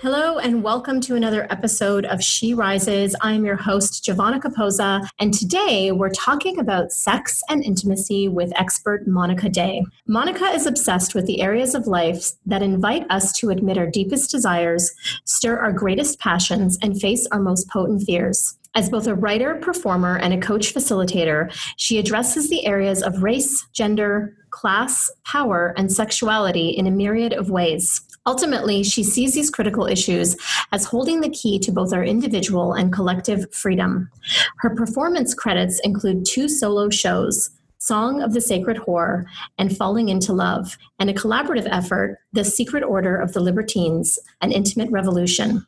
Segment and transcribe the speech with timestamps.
[0.00, 3.16] Hello, and welcome to another episode of She Rises.
[3.22, 9.08] I'm your host, Giovanna Caposa, and today we're talking about sex and intimacy with expert
[9.08, 9.82] Monica Day.
[10.06, 14.30] Monica is obsessed with the areas of life that invite us to admit our deepest
[14.30, 14.92] desires,
[15.24, 18.58] stir our greatest passions, and face our most potent fears.
[18.74, 23.66] As both a writer, performer, and a coach facilitator, she addresses the areas of race,
[23.72, 28.02] gender, class, power, and sexuality in a myriad of ways.
[28.26, 30.36] Ultimately, she sees these critical issues
[30.72, 34.10] as holding the key to both our individual and collective freedom.
[34.58, 37.50] Her performance credits include two solo shows,
[37.86, 39.26] Song of the Sacred Whore
[39.58, 44.50] and Falling into Love, and a collaborative effort, The Secret Order of the Libertines, an
[44.50, 45.64] intimate revolution.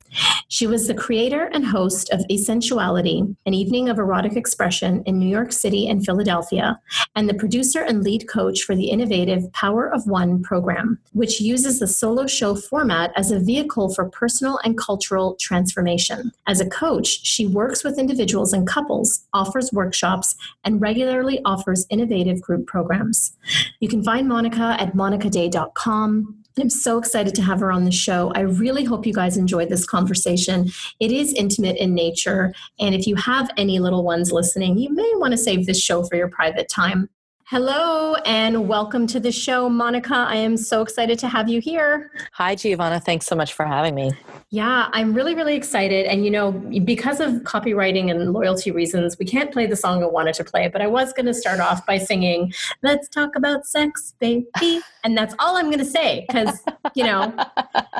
[0.49, 5.29] She was the creator and host of Essensuality, an evening of erotic expression in New
[5.29, 6.81] York City and Philadelphia,
[7.15, 11.79] and the producer and lead coach for the innovative Power of One program, which uses
[11.79, 16.33] the solo show format as a vehicle for personal and cultural transformation.
[16.49, 22.08] As a coach, she works with individuals and couples, offers workshops, and regularly offers innovative
[22.41, 23.37] group programs.
[23.81, 26.35] You can find Monica at monicaday.com.
[26.61, 28.33] I'm so excited to have her on the show.
[28.35, 30.71] I really hope you guys enjoyed this conversation.
[30.99, 32.53] It is intimate in nature.
[32.81, 36.03] And if you have any little ones listening, you may want to save this show
[36.05, 37.09] for your private time.
[37.51, 40.15] Hello and welcome to the show, Monica.
[40.15, 42.11] I am so excited to have you here.
[42.33, 43.01] Hi, Giovanna.
[43.01, 44.13] Thanks so much for having me.
[44.51, 46.05] Yeah, I'm really, really excited.
[46.05, 46.53] And, you know,
[46.85, 50.69] because of copywriting and loyalty reasons, we can't play the song I wanted to play,
[50.69, 54.83] but I was going to start off by singing, Let's Talk About Sex, Baby.
[55.05, 56.61] And that's all I'm going to say because,
[56.95, 57.33] you know,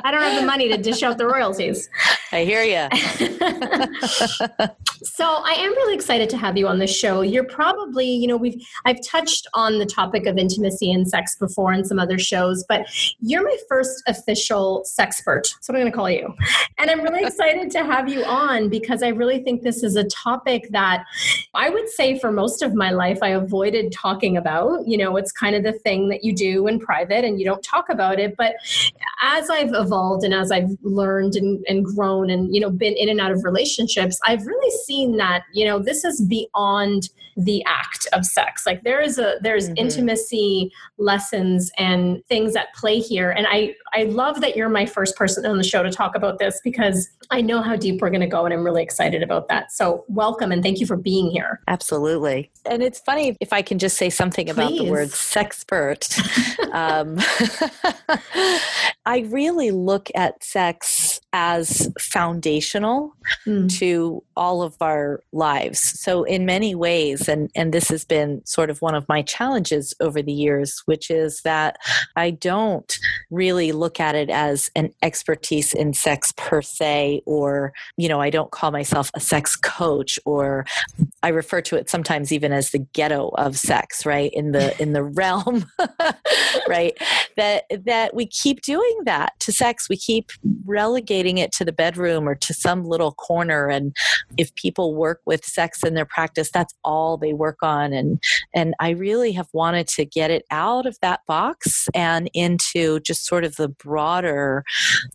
[0.03, 1.89] I don't have the money to dish out the royalties.
[2.31, 2.87] I hear you.
[5.03, 7.21] so I am really excited to have you on the show.
[7.21, 11.73] You're probably, you know, we've, I've touched on the topic of intimacy and sex before
[11.73, 12.85] in some other shows, but
[13.19, 15.51] you're my first official sexpert.
[15.53, 16.33] That's what I'm going to call you.
[16.77, 20.03] And I'm really excited to have you on because I really think this is a
[20.05, 21.05] topic that
[21.53, 24.87] I would say for most of my life I avoided talking about.
[24.87, 27.61] You know, it's kind of the thing that you do in private and you don't
[27.61, 28.35] talk about it.
[28.35, 28.55] But
[29.21, 33.09] as I've evolved and as I've learned and, and grown and, you know, been in
[33.09, 38.07] and out of relationships, I've really seen that, you know, this is beyond the act
[38.11, 38.65] of sex.
[38.65, 39.77] Like there is a there's mm-hmm.
[39.77, 43.29] intimacy lessons and things at play here.
[43.29, 46.39] And I I love that you're my first person on the show to talk about
[46.39, 49.47] this because I know how deep we're going to go and I'm really excited about
[49.49, 49.71] that.
[49.71, 51.61] So welcome and thank you for being here.
[51.67, 52.51] Absolutely.
[52.65, 54.79] And it's funny if I can just say something about Please.
[54.79, 56.19] the word sexpert.
[56.79, 57.17] um,
[59.05, 63.13] I really look at sex as foundational
[63.45, 63.69] mm.
[63.77, 65.79] to all of our lives.
[65.99, 69.93] So in many ways and and this has been sort of one of my challenges
[69.99, 71.77] over the years, which is that
[72.15, 72.97] I don't
[73.29, 78.29] really look at it as an expertise in sex per se, or, you know, I
[78.29, 80.65] don't call myself a sex coach, or
[81.21, 84.31] I refer to it sometimes even as the ghetto of sex, right?
[84.33, 85.65] In the in the realm,
[86.67, 86.97] right?
[87.37, 89.89] That that we keep doing that to sex.
[89.89, 90.31] We keep
[90.65, 93.67] relegating it to the bedroom or to some little corner.
[93.67, 93.95] And
[94.37, 97.93] if people work with sex in their practice, that's all they work on.
[97.93, 98.21] And
[98.53, 103.25] and I really have wanted to get it out of that box and into just
[103.25, 104.63] sort of the broader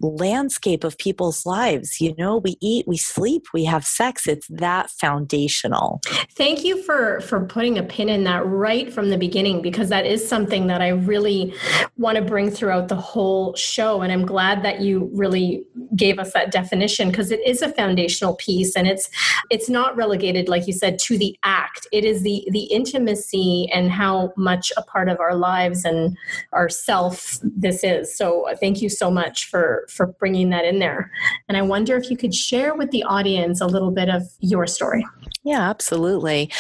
[0.01, 2.01] landscape of people's lives.
[2.01, 4.27] You know, we eat, we sleep, we have sex.
[4.27, 6.00] It's that foundational.
[6.37, 10.07] Thank you for for putting a pin in that right from the beginning because that
[10.07, 11.55] is something that I really
[11.97, 15.65] want to bring throughout the whole show and I'm glad that you really
[15.96, 19.11] gave us that definition because it is a foundational piece and it's
[19.50, 21.87] it's not relegated like you said to the act.
[21.93, 26.17] It is the the intimacy and how much a part of our lives and
[26.52, 28.17] our self this is.
[28.17, 31.11] So thank you so much for for bringing that in there.
[31.49, 34.67] And I wonder if you could share with the audience a little bit of your
[34.67, 35.05] story.
[35.43, 36.50] Yeah, absolutely.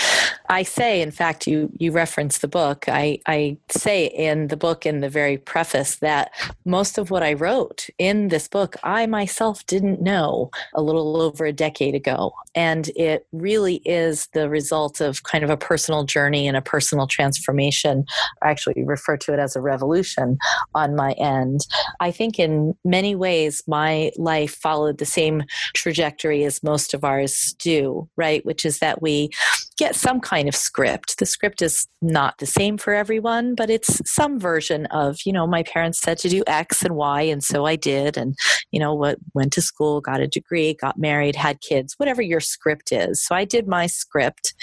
[0.50, 2.84] I say, in fact, you you reference the book.
[2.86, 6.32] I, I say in the book in the very preface that
[6.66, 9.23] most of what I wrote in this book, I myself
[9.66, 12.32] didn't know a little over a decade ago.
[12.54, 17.06] And it really is the result of kind of a personal journey and a personal
[17.06, 18.04] transformation.
[18.42, 20.38] I actually refer to it as a revolution
[20.74, 21.66] on my end.
[22.00, 25.42] I think in many ways, my life followed the same
[25.74, 28.44] trajectory as most of ours do, right?
[28.44, 29.30] Which is that we
[29.76, 31.18] get some kind of script.
[31.18, 35.46] The script is not the same for everyone, but it's some version of, you know,
[35.46, 38.16] my parents said to do X and Y, and so I did.
[38.16, 38.36] And,
[38.70, 42.40] you know, what went to school, got a degree, got married, had kids, whatever your
[42.40, 43.24] script is.
[43.24, 44.54] So I did my script.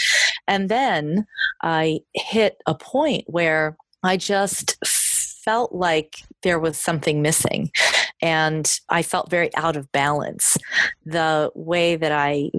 [0.48, 1.26] And then
[1.62, 7.72] I hit a point where I just felt like there was something missing
[8.22, 10.58] and I felt very out of balance.
[11.06, 12.52] The way that I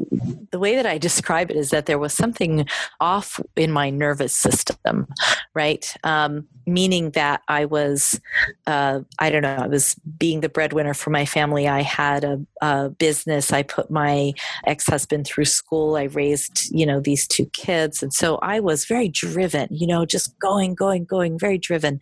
[0.50, 2.66] the way that I describe it is that there was something
[3.00, 5.08] off in my nervous system,
[5.54, 5.92] right?
[6.04, 8.20] Um, meaning that I was,
[8.66, 11.68] uh, I don't know, I was being the breadwinner for my family.
[11.68, 13.52] I had a, a business.
[13.52, 14.34] I put my
[14.66, 15.96] ex husband through school.
[15.96, 18.02] I raised, you know, these two kids.
[18.02, 21.98] And so I was very driven, you know, just going, going, going, very driven.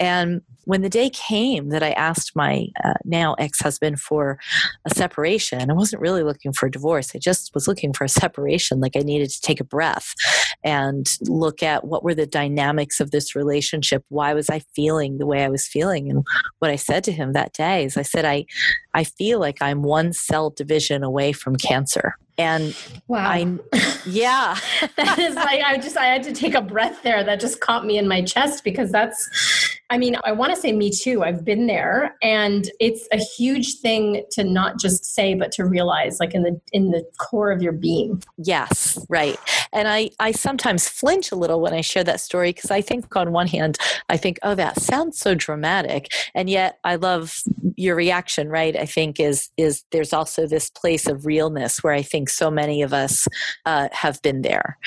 [0.00, 4.38] And when the day came that I asked my uh, now ex husband for
[4.84, 7.12] a separation, I wasn't really looking for a divorce.
[7.14, 8.80] I just was looking for a separation.
[8.80, 10.14] Like I needed to take a breath
[10.62, 14.04] and look at what were the dynamics of this relationship.
[14.08, 16.10] Why was I feeling the way I was feeling?
[16.10, 16.26] And
[16.58, 18.46] what I said to him that day is I said, I,
[18.94, 22.76] I feel like I'm one cell division away from cancer and
[23.06, 23.58] wow I,
[24.06, 24.56] yeah
[24.96, 27.86] that is like i just i had to take a breath there that just caught
[27.86, 31.44] me in my chest because that's i mean i want to say me too i've
[31.44, 36.34] been there and it's a huge thing to not just say but to realize like
[36.34, 38.22] in the in the core of your being.
[38.38, 39.38] Yes right.
[39.72, 43.14] And i i sometimes flinch a little when i share that story because i think
[43.16, 43.78] on one hand
[44.08, 47.36] i think oh that sounds so dramatic and yet i love
[47.76, 48.76] your reaction right?
[48.76, 52.82] I think is is there's also this place of realness where i think so many
[52.82, 53.26] of us
[53.66, 54.78] uh, have been there.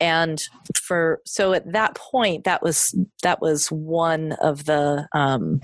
[0.00, 0.42] And
[0.74, 5.60] for so at that point, that was that was one of the um,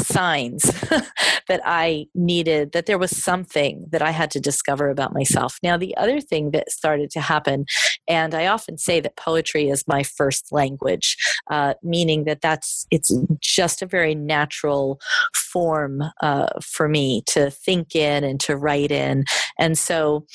[0.00, 0.62] signs
[1.48, 5.58] that I needed, that there was something that I had to discover about myself.
[5.62, 7.66] Now, the other thing that started to happen,
[8.08, 11.16] and I often say that poetry is my first language,
[11.50, 15.00] uh, meaning that that's it's just a very natural
[15.34, 19.24] form uh, for me to think in and to write in.
[19.58, 20.26] And so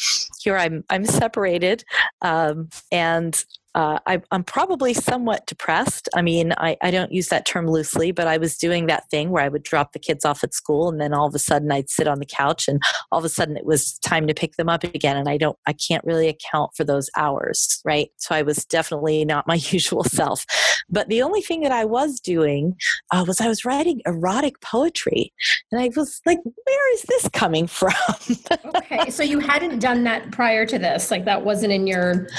[0.41, 1.83] here I'm I'm separated,
[2.21, 3.43] um, and
[3.75, 6.07] uh, I, am probably somewhat depressed.
[6.15, 9.31] I mean, I, I, don't use that term loosely, but I was doing that thing
[9.31, 11.69] where I would drop the kids off at school and then all of a sudden
[11.73, 12.81] I'd sit on the couch and
[13.11, 15.17] all of a sudden it was time to pick them up again.
[15.17, 18.09] And I don't, I can't really account for those hours, right?
[18.15, 20.45] So I was definitely not my usual self.
[20.89, 22.77] But the only thing that I was doing
[23.11, 25.33] uh, was I was writing erotic poetry.
[25.71, 27.93] And I was like, where is this coming from?
[28.75, 29.09] okay.
[29.09, 31.11] So you hadn't done that prior to this?
[31.11, 32.29] Like that wasn't in your.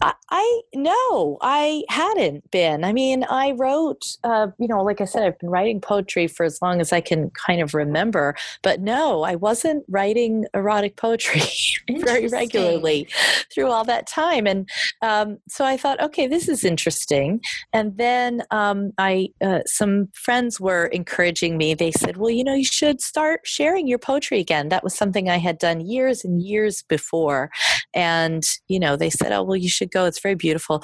[0.00, 2.84] I, I no, I hadn't been.
[2.84, 6.44] I mean, I wrote, uh, you know, like I said, I've been writing poetry for
[6.44, 8.36] as long as I can kind of remember.
[8.62, 11.42] But no, I wasn't writing erotic poetry
[11.98, 13.08] very regularly
[13.52, 14.46] through all that time.
[14.46, 14.68] And
[15.02, 17.40] um, so I thought, okay, this is interesting.
[17.72, 21.74] And then um, I, uh, some friends were encouraging me.
[21.74, 24.68] They said, well, you know, you should start sharing your poetry again.
[24.68, 27.50] That was something I had done years and years before.
[27.92, 30.04] And, you know, they said, oh, well, you should go.
[30.04, 30.75] It's very beautiful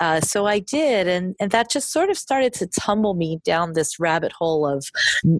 [0.00, 3.72] uh, so I did, and, and that just sort of started to tumble me down
[3.72, 4.86] this rabbit hole of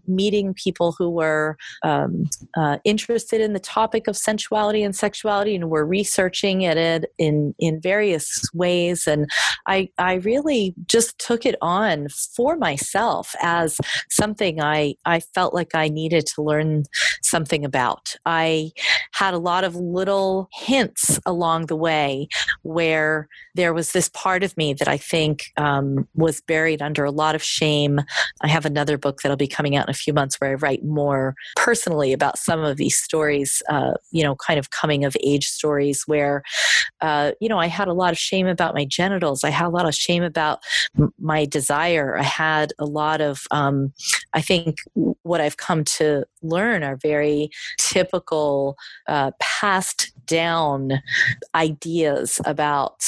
[0.07, 2.25] meeting people who were um,
[2.57, 7.81] uh, interested in the topic of sensuality and sexuality and were researching it in, in
[7.81, 9.07] various ways.
[9.07, 9.31] And
[9.67, 13.79] I, I really just took it on for myself as
[14.11, 16.85] something I, I felt like I needed to learn
[17.23, 18.15] something about.
[18.27, 18.73] I
[19.13, 22.29] had a lot of little hints along the way
[22.63, 27.11] where there was this part of me that I think um, was buried under a
[27.11, 28.01] lot of shame.
[28.43, 30.85] I have another book that'll be coming out in a few months where I write
[30.85, 35.47] more personally about some of these stories, uh, you know, kind of coming of age
[35.47, 36.43] stories where,
[37.01, 39.45] uh, you know, I had a lot of shame about my genitals.
[39.45, 40.61] I had a lot of shame about
[41.19, 42.17] my desire.
[42.19, 43.93] I had a lot of, um,
[44.33, 44.79] I think,
[45.23, 48.77] what I've come to learn are very typical
[49.09, 51.03] uh, passed down
[51.57, 53.05] ideas about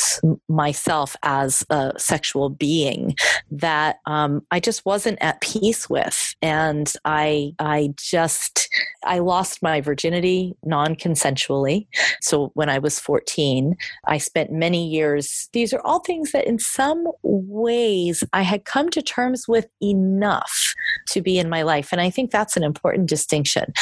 [0.48, 3.14] myself as a sexual being
[3.50, 8.68] that um, I just wasn't at peace with, and I I just
[9.04, 11.86] I lost my virginity non-consensually.
[12.20, 15.48] So when I was 14, I spent many years.
[15.52, 20.74] These are all things that, in some ways, I had come to terms with enough
[21.08, 23.73] to be in my life, and I think that's an important distinction.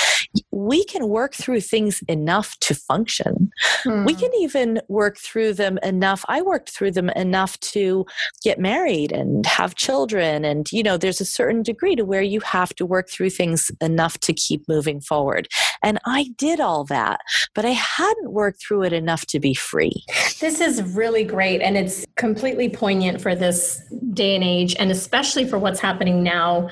[0.53, 3.51] we can work through things enough to function.
[3.83, 4.05] Hmm.
[4.05, 6.25] We can even work through them enough.
[6.29, 8.05] I worked through them enough to
[8.45, 10.45] get married and have children.
[10.45, 13.71] And, you know, there's a certain degree to where you have to work through things
[13.81, 15.49] enough to keep moving forward.
[15.83, 17.21] And I did all that,
[17.55, 20.05] but I hadn't worked through it enough to be free.
[20.41, 21.63] This is really great.
[21.63, 23.81] And it's completely poignant for this
[24.13, 26.69] day and age, and especially for what's happening now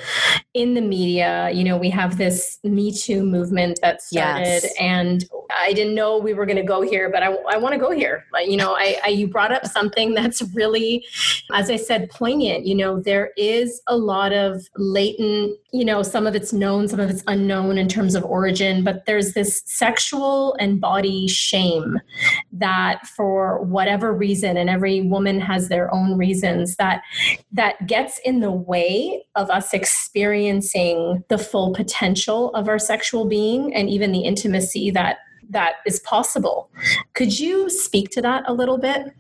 [0.55, 1.51] in the media.
[1.53, 4.75] You know, we have this Me Too movement that started, yes.
[4.81, 7.79] and I didn't know we were going to go here, but I, I want to
[7.79, 8.25] go here.
[8.45, 11.05] You know, I, I, you brought up something that's really,
[11.53, 12.67] as I said, poignant.
[12.67, 17.01] You know, there is a lot of latent, you know, some of it's known, some
[17.01, 21.99] of it's unknown in terms of origin, but there's this sexual and body shame
[22.53, 27.03] that for whatever reason, and every woman has their own reasons that
[27.53, 33.75] that gets in the way of us experiencing the full potential of our sexual being
[33.75, 35.19] and even the intimacy that
[35.51, 36.71] that is possible.
[37.15, 39.15] Could you speak to that a little bit?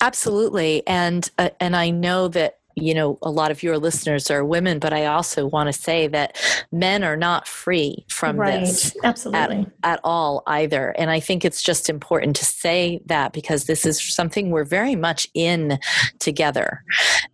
[0.00, 4.44] Absolutely, and uh, and I know that you know a lot of your listeners are
[4.44, 6.38] women but i also want to say that
[6.72, 8.60] men are not free from right.
[8.60, 13.32] this absolutely at, at, all either and i think it's just important to say that
[13.32, 15.78] because this is something we're very much in
[16.18, 16.82] together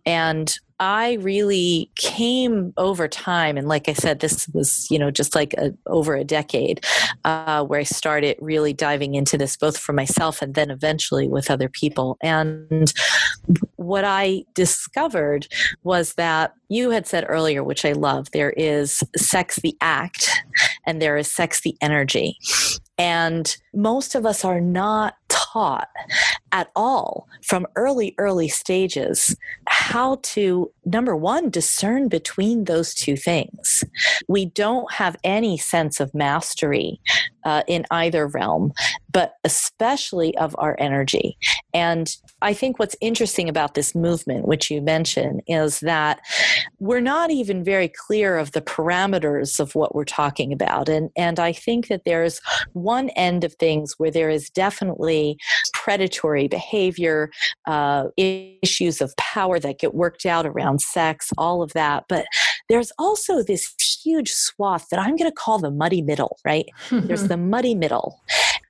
[0.05, 5.35] and I really came over time, and like I said, this was you know just
[5.35, 6.85] like a, over a decade
[7.25, 11.51] uh, where I started really diving into this, both for myself and then eventually with
[11.51, 12.17] other people.
[12.21, 12.93] And
[13.75, 15.47] what I discovered
[15.83, 20.43] was that you had said earlier, which I love, there is sex the act,
[20.85, 22.37] and there is sex the energy.
[22.97, 25.87] And most of us are not taught
[26.51, 29.35] at all from early, early stages
[29.67, 33.83] how to, number one, discern between those two things.
[34.27, 36.99] We don't have any sense of mastery
[37.45, 38.73] uh, in either realm,
[39.11, 41.37] but especially of our energy.
[41.73, 46.19] And I think what's interesting about this movement, which you mentioned, is that
[46.79, 50.89] we're not even very clear of the parameters of what we're talking about.
[50.89, 52.41] And, and I think that there's
[52.73, 55.37] one end of things where there is definitely
[55.73, 57.31] predatory behavior,
[57.67, 62.05] uh, issues of power that get worked out around sex, all of that.
[62.07, 62.25] But
[62.69, 66.65] there's also this huge swath that I'm going to call the muddy middle, right?
[66.91, 68.21] there's the muddy middle.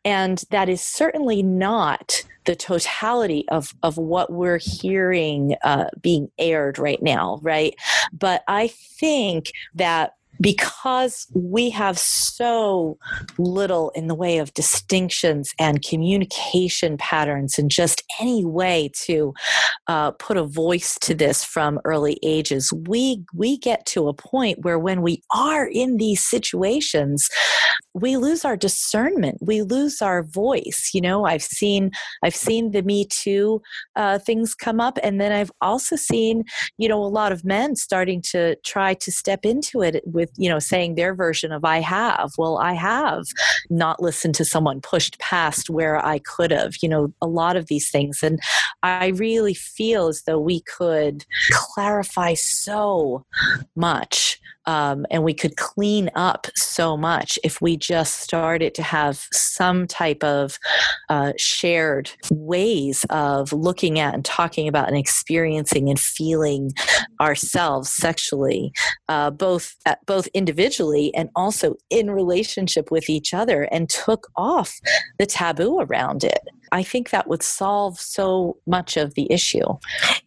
[0.05, 6.79] And that is certainly not the totality of, of what we're hearing uh, being aired
[6.79, 7.75] right now, right?
[8.13, 12.97] But I think that because we have so
[13.37, 19.33] little in the way of distinctions and communication patterns and just any way to
[19.87, 24.59] uh, put a voice to this from early ages we we get to a point
[24.61, 27.29] where when we are in these situations
[27.93, 29.37] we lose our discernment.
[29.41, 30.91] We lose our voice.
[30.93, 31.91] You know i've seen
[32.23, 33.61] i've seen the me too
[33.95, 36.43] uh, things come up and then i've also seen
[36.77, 40.39] you know a lot of men starting to try to step into it with with
[40.39, 42.31] you know saying their version of i have.
[42.37, 43.25] Well i have
[43.69, 47.67] not listened to someone pushed past where i could have you know a lot of
[47.67, 48.23] these things.
[48.23, 48.39] And
[48.83, 53.25] i really feel as though we could clarify so
[53.75, 54.38] much
[54.69, 59.87] um, and we could clean up so much if we just started to have some
[59.87, 60.59] type of
[61.09, 66.71] uh, shared ways of looking at and talking about and experiencing and feeling
[67.19, 68.71] ourselves sexually,
[69.07, 74.79] uh, both uh, both individually and also in relationship with each other, and took off
[75.17, 76.41] the taboo around it.
[76.71, 79.65] I think that would solve so much of the issue.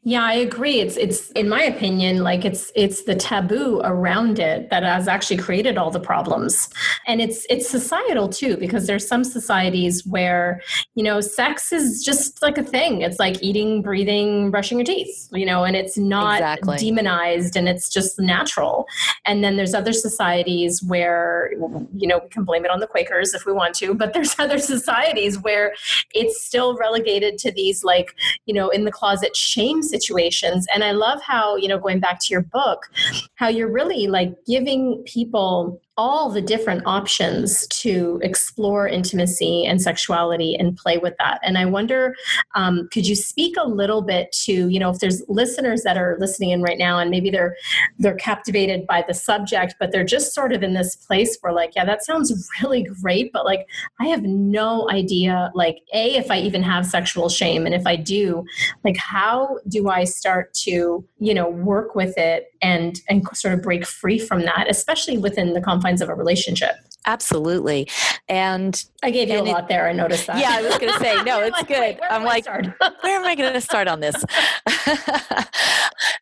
[0.02, 0.80] Yeah, I agree.
[0.80, 5.36] It's it's in my opinion like it's it's the taboo around it that has actually
[5.36, 6.68] created all the problems.
[7.06, 10.60] And it's it's societal too because there's some societies where,
[10.94, 13.02] you know, sex is just like a thing.
[13.02, 16.78] It's like eating, breathing, brushing your teeth, you know, and it's not exactly.
[16.78, 18.86] demonized and it's just natural.
[19.24, 21.52] And then there's other societies where
[21.94, 24.34] you know, we can blame it on the Quakers if we want to, but there's
[24.38, 25.74] other societies where
[26.12, 28.14] it's it's still relegated to these like
[28.46, 30.66] you know in the closet shame situations.
[30.74, 32.90] And i love how you know going back to your book
[33.34, 40.54] how you're really like giving people all the different options to explore intimacy and sexuality
[40.54, 41.38] and play with that.
[41.42, 42.14] And I wonder,
[42.54, 46.16] um, could you speak a little bit to, you know, if there's listeners that are
[46.18, 47.56] listening in right now and maybe they're
[47.98, 51.74] they're captivated by the subject, but they're just sort of in this place where like,
[51.76, 52.32] yeah, that sounds
[52.62, 53.66] really great, but like
[54.00, 57.66] I have no idea, like, A, if I even have sexual shame.
[57.66, 58.44] And if I do,
[58.84, 63.62] like how do I start to, you know, work with it and and sort of
[63.62, 66.76] break free from that, especially within the confines of a relationship.
[67.06, 67.88] Absolutely.
[68.28, 69.88] And I gave you a lot there.
[69.88, 70.38] I noticed that.
[70.38, 72.00] Yeah, I was going to say, no, it's like, good.
[72.08, 72.46] I'm like,
[73.00, 74.24] where am I going to start on this?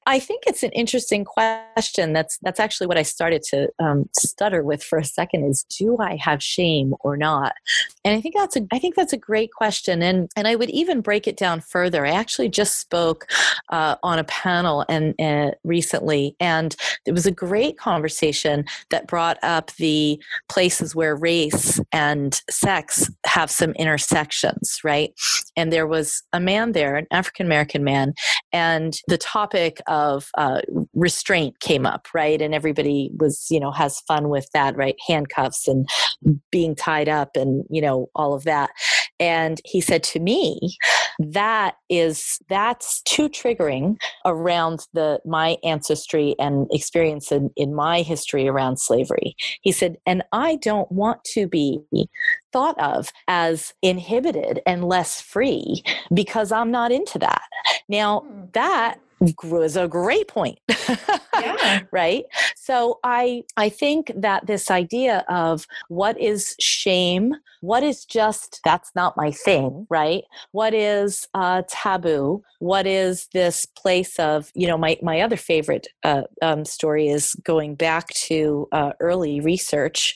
[0.07, 2.13] I think it's an interesting question.
[2.13, 5.45] That's that's actually what I started to um, stutter with for a second.
[5.45, 7.53] Is do I have shame or not?
[8.05, 10.03] And I think that's a I think that's a great question.
[10.03, 12.07] And and I would even break it down further.
[12.07, 13.31] I actually just spoke
[13.69, 19.39] uh, on a panel and uh, recently, and it was a great conversation that brought
[19.43, 20.21] up the
[20.71, 25.13] places where race and sex have some intersections, right?
[25.57, 28.15] And there was a man there, an African American man,
[28.53, 30.61] and the topic of uh,
[30.95, 32.41] restraint came up, right?
[32.41, 34.95] And everybody was, you know, has fun with that, right?
[35.09, 35.89] Handcuffs and
[36.53, 38.71] being tied up and, you know, all of that.
[39.21, 40.77] And he said to me,
[41.19, 48.49] that is that's too triggering around the my ancestry and experience in, in my history
[48.49, 49.37] around slavery.
[49.61, 51.81] He said, and I don't want to be
[52.53, 57.43] thought of as inhibited and less free because I'm not into that.
[57.89, 58.45] Now, hmm.
[58.53, 58.99] that
[59.45, 60.59] was a great point
[61.35, 61.81] yeah.
[61.93, 62.25] right?
[62.57, 68.91] So i i think that this idea of what is shame what is just that's
[68.95, 70.25] not my thing right?
[70.53, 72.43] What is uh, taboo?
[72.59, 77.35] What is this place of you know my my other favorite uh, um, story is
[77.45, 80.15] going back to uh, early research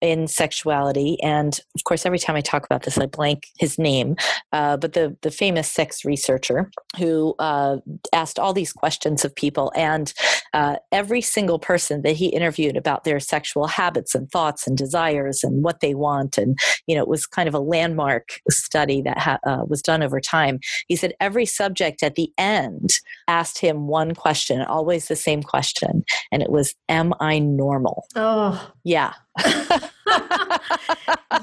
[0.00, 4.16] in sexuality and of course every time i talk about this i blank his name
[4.52, 7.76] uh, but the the famous sex researcher who uh,
[8.12, 10.12] asked all these questions of people, and
[10.52, 15.42] uh, every single person that he interviewed about their sexual habits and thoughts and desires
[15.42, 19.18] and what they want, and you know, it was kind of a landmark study that
[19.18, 20.60] ha- uh, was done over time.
[20.88, 22.90] He said every subject at the end
[23.26, 28.70] asked him one question, always the same question, and it was, "Am I normal?" Oh,
[28.84, 29.14] yeah.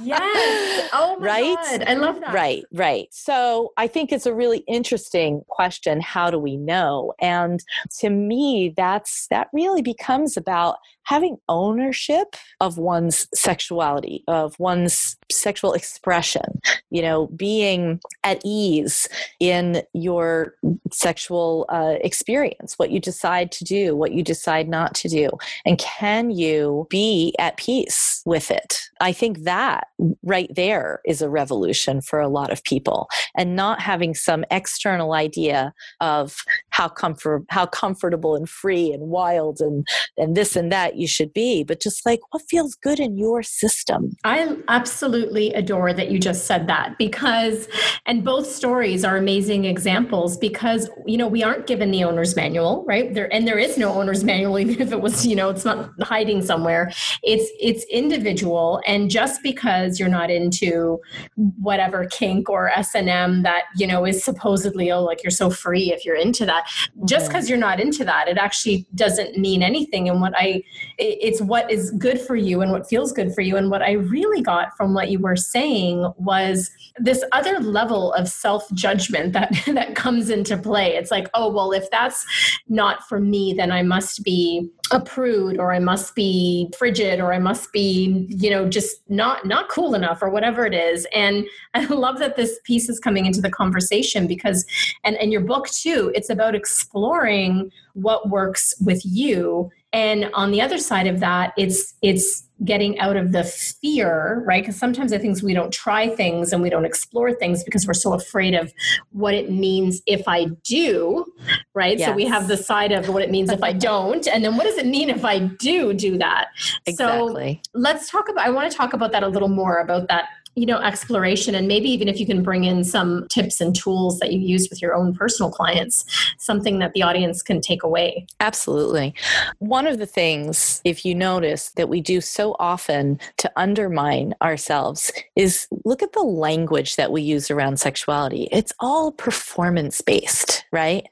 [0.03, 0.89] Yes.
[0.93, 1.57] Oh my right?
[1.61, 1.83] God.
[1.83, 2.33] I love that.
[2.33, 3.07] Right, right.
[3.11, 6.01] So I think it's a really interesting question.
[6.01, 7.13] How do we know?
[7.21, 7.63] And
[7.99, 15.73] to me, that's that really becomes about having ownership of one's sexuality, of one's sexual
[15.73, 19.07] expression, you know, being at ease
[19.39, 20.55] in your
[20.91, 25.29] sexual uh, experience, what you decide to do, what you decide not to do.
[25.65, 28.79] And can you be at peace with it?
[28.99, 29.87] I think that
[30.23, 35.13] right there is a revolution for a lot of people and not having some external
[35.13, 36.37] idea of
[36.71, 41.33] how comfort how comfortable and free and wild and and this and that you should
[41.33, 44.11] be, but just like what feels good in your system.
[44.23, 47.67] I absolutely adore that you just said that because,
[48.05, 52.83] and both stories are amazing examples because, you know, we aren't given the owner's manual,
[52.87, 53.13] right?
[53.13, 55.91] There, and there is no owner's manual, even if it was, you know, it's not
[56.01, 56.91] hiding somewhere.
[57.23, 58.81] It's, it's individual.
[58.85, 60.99] And just because you're not into
[61.35, 66.05] whatever kink or S&M that, you know, is supposedly, oh, like you're so free if
[66.05, 66.60] you're into that,
[67.05, 70.09] just because you're not into that, it actually doesn't mean anything.
[70.09, 70.63] And what I,
[70.97, 73.57] it's what is good for you and what feels good for you.
[73.57, 78.27] And what I really got from what you were saying was this other level of
[78.27, 80.95] self judgment that that comes into play.
[80.95, 82.25] It's like, oh well, if that's
[82.67, 87.33] not for me, then I must be a prude or I must be frigid or
[87.33, 91.07] I must be, you know, just not not cool enough or whatever it is.
[91.13, 94.65] And I love that this piece is coming into the conversation because
[95.03, 100.61] and, and your book too, it's about exploring what works with you and on the
[100.61, 104.63] other side of that it's it's getting out of the fear right?
[104.63, 107.93] Because sometimes i think we don't try things and we don't explore things because we're
[107.93, 108.71] so afraid of
[109.11, 111.25] what it means if i do
[111.73, 111.97] right?
[111.97, 112.09] Yes.
[112.09, 114.63] so we have the side of what it means if i don't and then what
[114.63, 116.49] does it mean if i do do that?
[116.85, 117.61] Exactly.
[117.65, 120.25] so let's talk about i want to talk about that a little more about that
[120.55, 121.55] you know exploration.
[121.55, 124.69] And maybe even if you can bring in some tips and tools that you use
[124.69, 126.05] with your own personal clients
[126.37, 128.25] something that the audience can take away.
[128.39, 129.13] Absolutely.
[129.59, 135.11] One of the things if you notice that we do so often to undermine ourselves
[135.35, 138.47] is look at the language that we use around sexuality.
[138.51, 141.05] It's all performance based right?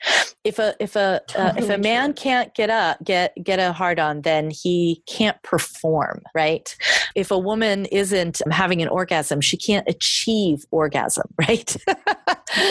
[0.44, 3.74] If a if a totally uh, if a man can't get up get get a
[3.74, 6.76] hard on then he can't perform right?
[7.16, 9.42] If a woman isn't having an orgasm orgasm.
[9.42, 11.76] She can't achieve orgasm, right?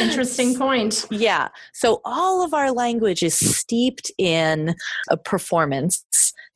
[0.01, 1.07] Interesting point.
[1.11, 1.49] Yeah.
[1.73, 4.75] So all of our language is steeped in
[5.09, 6.05] a performance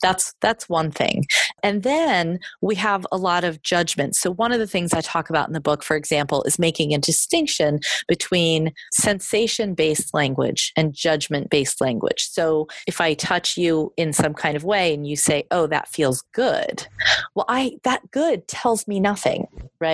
[0.03, 1.27] That's that's one thing.
[1.63, 4.17] And then we have a lot of judgment.
[4.17, 6.93] So one of the things I talk about in the book, for example, is making
[6.93, 12.29] a distinction between sensation-based language and judgment-based language.
[12.31, 15.87] So if I touch you in some kind of way and you say, "Oh, that
[15.89, 16.89] feels good."
[17.37, 19.47] Well, I that good tells me nothing,
[19.81, 19.92] right?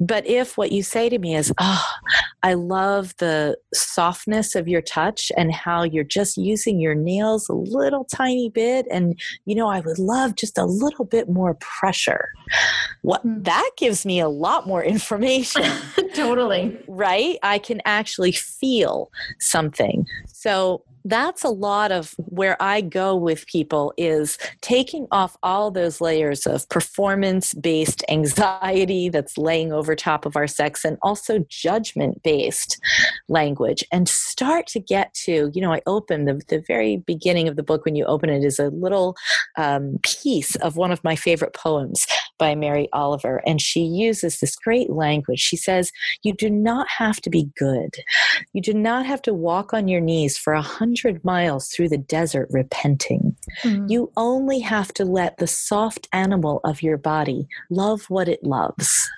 [0.00, 1.84] But if what you say to me is, "Oh,
[2.42, 7.54] I love the softness of your touch and how you're just using your nails a
[7.54, 12.28] little tiny bit and you know, I would love just a little bit more pressure.
[13.02, 13.44] What mm.
[13.44, 15.64] that gives me a lot more information.
[16.14, 16.78] totally.
[16.86, 17.38] Right?
[17.42, 20.06] I can actually feel something.
[20.26, 26.00] So that's a lot of where I go with people is taking off all those
[26.00, 32.22] layers of performance based anxiety that's laying over top of our sex and also judgment
[32.22, 32.78] based
[33.28, 37.56] language and start to get to, you know, I open the, the very beginning of
[37.56, 39.16] the book when you open it is a little
[39.56, 42.06] um, piece of one of my favorite poems
[42.38, 43.42] by Mary Oliver.
[43.46, 45.40] And she uses this great language.
[45.40, 47.96] She says, You do not have to be good.
[48.52, 51.98] You do not have to walk on your knees for a hundred miles through the
[51.98, 53.36] desert repenting.
[53.62, 53.86] Mm-hmm.
[53.88, 59.10] You only have to let the soft animal of your body love what it loves.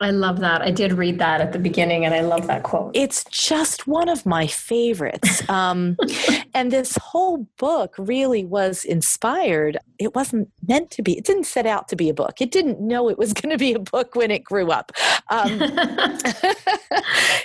[0.00, 0.62] I love that.
[0.62, 2.90] I did read that at the beginning and I love that quote.
[2.94, 5.48] It's just one of my favorites.
[5.48, 5.96] Um,
[6.54, 9.78] and this whole book really was inspired.
[10.02, 12.40] It wasn't meant to be, it didn't set out to be a book.
[12.40, 14.92] It didn't know it was going to be a book when it grew up.
[15.30, 15.58] Um,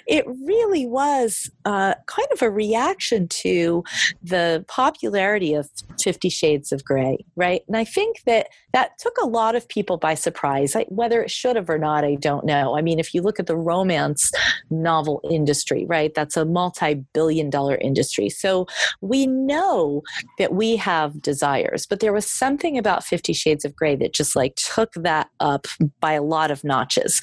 [0.08, 3.84] it really was uh, kind of a reaction to
[4.22, 5.70] the popularity of
[6.02, 7.62] Fifty Shades of Grey, right?
[7.68, 10.76] And I think that that took a lot of people by surprise.
[10.76, 12.78] I, whether it should have or not, I don't know.
[12.78, 14.32] I mean, if you look at the romance
[14.70, 18.30] novel industry, right, that's a multi billion dollar industry.
[18.30, 18.68] So
[19.02, 20.04] we know
[20.38, 24.36] that we have desires, but there was something about Fifty Shades of Grey that just
[24.36, 25.68] like took that up
[26.00, 27.22] by a lot of notches.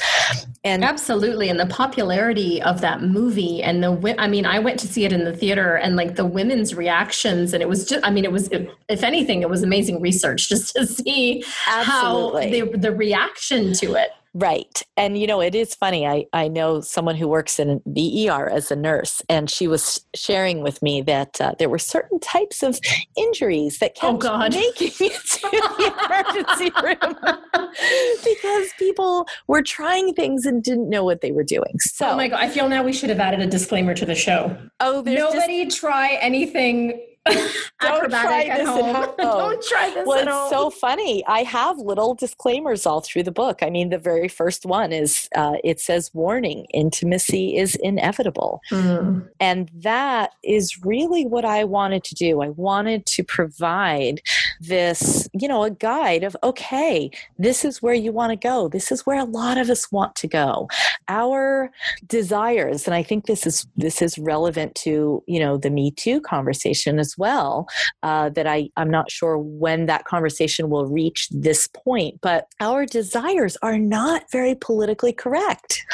[0.65, 1.49] And absolutely.
[1.49, 5.13] And the popularity of that movie and the, I mean, I went to see it
[5.13, 8.33] in the theater and like the women's reactions, and it was just, I mean, it
[8.33, 12.61] was, if anything, it was amazing research just to see absolutely.
[12.61, 14.11] how the, the reaction to it.
[14.35, 14.83] Right.
[14.97, 16.07] And you know, it is funny.
[16.09, 20.05] I, I know someone who works in the ER as a nurse, and she was
[20.15, 22.81] sharing with me that uh, there were certain types of
[23.17, 27.17] injuries that oh, kept oh making it to the emergency room
[28.25, 31.79] because people were trying things and didn't know what they were doing.
[31.79, 34.17] So, oh my God, I feel now we should have added a disclaimer to the
[34.17, 34.57] show.
[34.81, 37.01] Oh, nobody just- try anything
[37.81, 38.97] don't try this at home.
[38.97, 39.17] At home.
[39.19, 40.07] don't try this at all.
[40.07, 41.25] well, at it's so funny.
[41.27, 43.63] I have little disclaimers all through the book.
[43.63, 49.27] I mean, the very first one is uh, it says, "Warning: Intimacy is inevitable," mm.
[49.41, 52.43] and that is really what I wanted to do.
[52.43, 54.21] I wanted to provide
[54.61, 58.69] this, you know, a guide of okay, this is where you want to go.
[58.69, 60.69] This is where a lot of us want to go.
[61.09, 61.71] Our
[62.07, 66.21] desires, and I think this is this is relevant to you know the Me Too
[66.21, 67.69] conversation as well
[68.03, 72.87] uh, that I, I'm not sure when that conversation will reach this point, but our
[72.87, 75.85] desires are not very politically correct.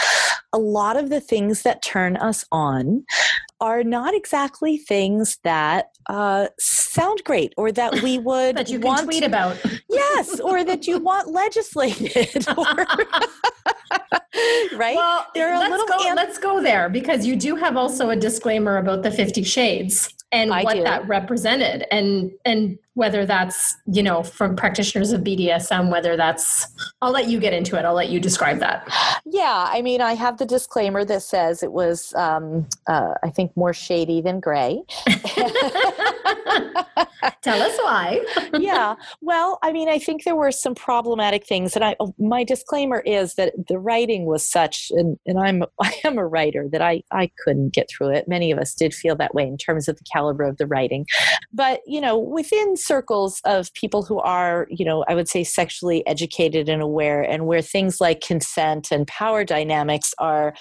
[0.52, 3.04] A lot of the things that turn us on
[3.60, 9.04] are not exactly things that uh, sound great or that we would that you want
[9.04, 9.58] tweet about.
[9.88, 12.46] Yes, or that you want legislated.
[12.56, 12.86] Or
[14.76, 14.96] right?
[14.96, 15.84] Well, let's.
[15.84, 20.14] Go, let's go there because you do have also a disclaimer about the Fifty Shades
[20.32, 20.82] and I what do.
[20.84, 26.66] that represented and and whether that's you know from practitioners of bdsm whether that's
[27.00, 27.84] i'll let you get into it.
[27.86, 28.86] I'll let you describe that.
[29.24, 33.56] Yeah i mean i have the disclaimer that says it was um, uh, i think
[33.56, 34.82] more shady than gray.
[37.42, 38.22] Tell us why.
[38.60, 42.44] Yeah well i mean i think there were some problematic things and i oh, my
[42.44, 46.82] disclaimer is that the writing was such and, and i'm i am a writer that
[46.82, 48.28] i i couldn't get through it.
[48.28, 51.06] Many of us did feel that way in terms of the caliber of the writing.
[51.52, 56.04] But you know within circles of people who are, you know, I would say sexually
[56.08, 60.54] educated and aware, and where things like consent and power dynamics are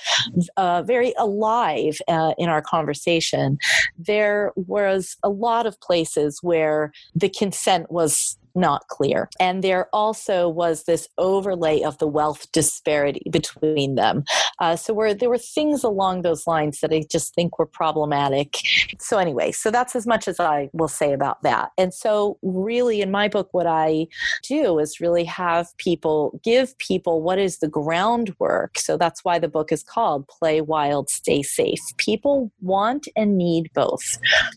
[0.55, 3.57] uh, very alive uh, in our conversation,
[3.97, 9.29] there was a lot of places where the consent was not clear.
[9.39, 14.23] And there also was this overlay of the wealth disparity between them.
[14.59, 18.57] Uh, so where there were things along those lines that I just think were problematic.
[18.99, 21.71] So anyway, so that's as much as I will say about that.
[21.77, 24.07] And so really in my book, what I
[24.47, 28.77] do is really have people give people what is the groundwork.
[28.79, 31.79] So that's why the book is called Play Wild, Stay Safe.
[31.97, 34.03] People want and need both.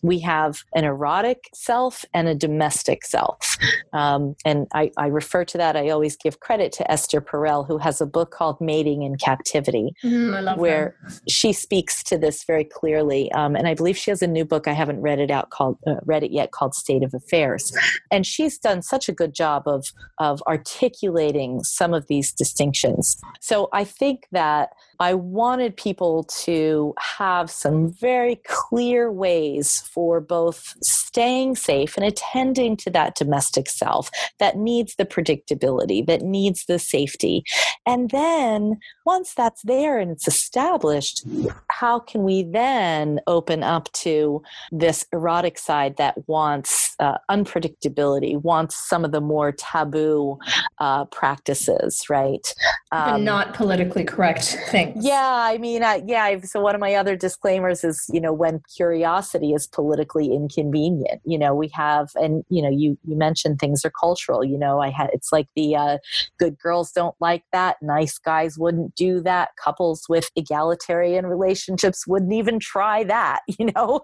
[0.02, 3.56] We have an erotic self and a domestic self.
[3.92, 7.78] Um, and I, I, refer to that, I always give credit to Esther Perel, who
[7.78, 11.12] has a book called Mating in Captivity, mm, where her.
[11.28, 13.30] she speaks to this very clearly.
[13.32, 15.78] Um, and I believe she has a new book, I haven't read it out called,
[15.86, 17.76] uh, read it yet, called State of Affairs.
[18.10, 19.86] And she's done such a good job of,
[20.18, 23.20] of articulating some of these distinctions.
[23.40, 30.76] So I think that I wanted people to have some very clear ways for both
[30.80, 36.78] staying safe and attending to that domestic self that needs the predictability, that needs the
[36.78, 37.44] safety.
[37.86, 41.26] And then once that's there and it's established,
[41.70, 48.76] how can we then open up to this erotic side that wants uh, unpredictability, wants
[48.76, 50.38] some of the more taboo
[50.78, 52.54] uh, practices, right?
[52.92, 55.04] Um, not politically correct things.
[55.04, 56.38] Yeah, I mean, uh, yeah.
[56.44, 61.38] So one of my other disclaimers is, you know, when curiosity is politically inconvenient, you
[61.38, 64.44] know, we have, and you know, you you mentioned things are cultural.
[64.44, 65.98] You know, I had it's like the uh,
[66.38, 72.32] good girls don't like that, nice guys wouldn't do that, couples with egalitarian relationships wouldn't
[72.32, 73.40] even try that.
[73.62, 74.00] You know,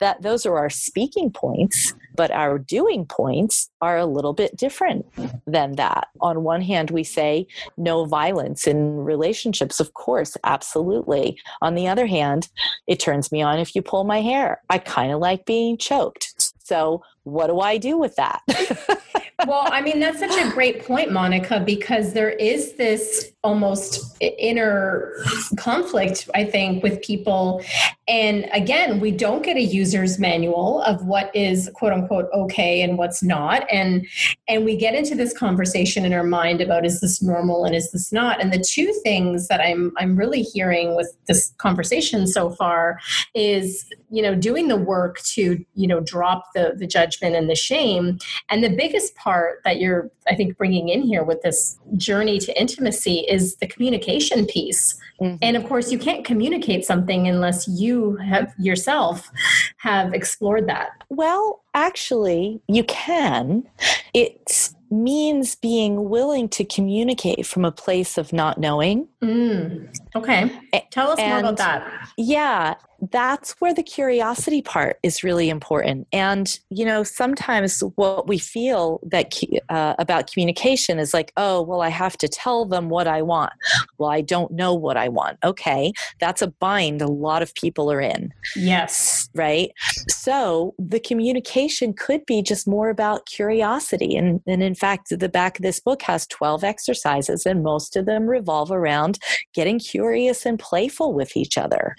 [0.00, 5.06] that those are our speaking points, but our doing points are a little bit different
[5.46, 6.08] than that.
[6.20, 9.80] On one hand, we say no violence in relationships.
[9.80, 11.38] Of course, absolutely.
[11.62, 12.48] On the other hand,
[12.86, 14.60] it turns me on if you pull my hair.
[14.68, 16.33] I kind of like being choked.
[16.64, 18.40] So, what do I do with that?
[19.46, 25.12] well, I mean, that's such a great point, Monica, because there is this almost inner
[25.58, 27.62] conflict, I think, with people.
[28.08, 32.96] And again, we don't get a user's manual of what is quote unquote okay and
[32.96, 33.66] what's not.
[33.70, 34.06] And
[34.48, 37.92] and we get into this conversation in our mind about is this normal and is
[37.92, 38.40] this not?
[38.40, 42.98] And the two things that I'm I'm really hearing with this conversation so far
[43.34, 47.54] is, you know, doing the work to, you know, drop the the judgment and the
[47.54, 48.18] shame.
[48.50, 52.60] And the biggest part that you're, I think, bringing in here with this journey to
[52.60, 54.98] intimacy is the communication piece.
[55.20, 55.36] Mm-hmm.
[55.42, 59.30] And of course, you can't communicate something unless you have yourself
[59.78, 60.90] have explored that.
[61.08, 63.64] Well, actually, you can.
[64.12, 69.08] It means being willing to communicate from a place of not knowing.
[69.22, 69.92] Mm.
[70.14, 70.50] Okay.
[70.90, 72.10] Tell us and, more about that.
[72.16, 72.74] Yeah
[73.10, 76.06] that's where the curiosity part is really important.
[76.12, 79.34] And you know sometimes what we feel that
[79.68, 83.52] uh, about communication is like oh well i have to tell them what i want.
[83.98, 85.38] Well i don't know what i want.
[85.44, 88.32] Okay that's a bind a lot of people are in.
[88.56, 89.28] Yes.
[89.34, 89.70] Right?
[90.08, 94.16] So the communication could be just more about curiosity.
[94.16, 98.06] And, and in fact the back of this book has 12 exercises and most of
[98.06, 99.18] them revolve around
[99.54, 101.94] getting curious and playful with each other.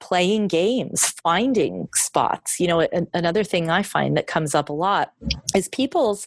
[0.00, 2.58] Playing playing games, finding spots.
[2.58, 5.12] You know, a, another thing I find that comes up a lot
[5.54, 6.26] is people's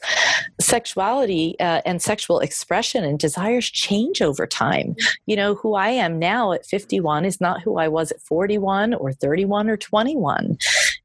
[0.60, 4.96] sexuality uh, and sexual expression and desires change over time.
[5.26, 8.94] You know, who I am now at 51 is not who I was at 41
[8.94, 10.58] or 31 or 21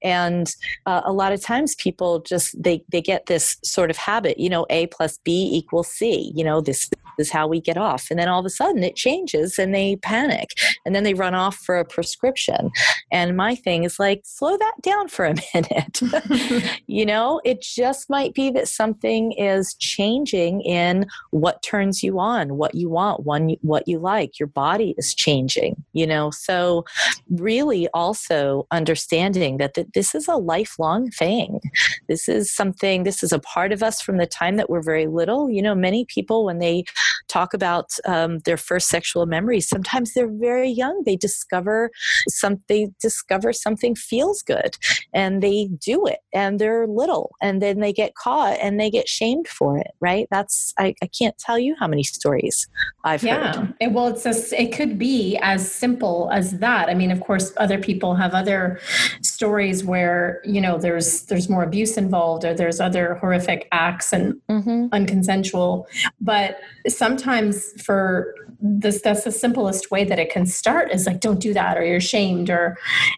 [0.02, 0.54] and
[0.86, 4.48] uh, a lot of times people just they they get this sort of habit you
[4.48, 6.88] know a plus b equals c you know this
[7.20, 8.06] is how we get off.
[8.10, 10.50] And then all of a sudden it changes and they panic
[10.84, 12.70] and then they run off for a prescription.
[13.12, 16.00] And my thing is like slow that down for a minute.
[16.86, 22.56] You know it just might be that something is changing in what turns you on
[22.56, 24.38] what you want one what you like.
[24.38, 26.30] Your body is changing you know?
[26.30, 26.84] So
[27.30, 31.60] really also understanding that the, this is a lifelong thing.
[32.08, 35.06] This is something, this is a part of us from the time that we're very
[35.06, 35.50] little.
[35.50, 36.84] You know, many people, when they
[37.28, 41.02] talk about um, their first sexual memories, sometimes they're very young.
[41.04, 41.90] They discover
[42.28, 44.76] something, discover something feels good
[45.12, 49.08] and they do it and they're little and then they get caught and they get
[49.08, 50.26] shamed for it, right?
[50.30, 52.68] That's, I, I can't tell you how many stories
[53.04, 53.56] I've yeah.
[53.56, 53.74] heard.
[53.80, 53.88] Yeah.
[53.88, 56.88] Well, it's a, it could be as simple as that.
[56.88, 58.80] I mean, of course, other people have other
[59.22, 64.40] stories where you know there's there's more abuse involved or there's other horrific acts and
[64.48, 64.86] mm-hmm.
[64.86, 65.86] unconsensual
[66.20, 66.58] but
[66.96, 71.54] sometimes for this that's the simplest way that it can start is like don't do
[71.54, 72.76] that or you're ashamed or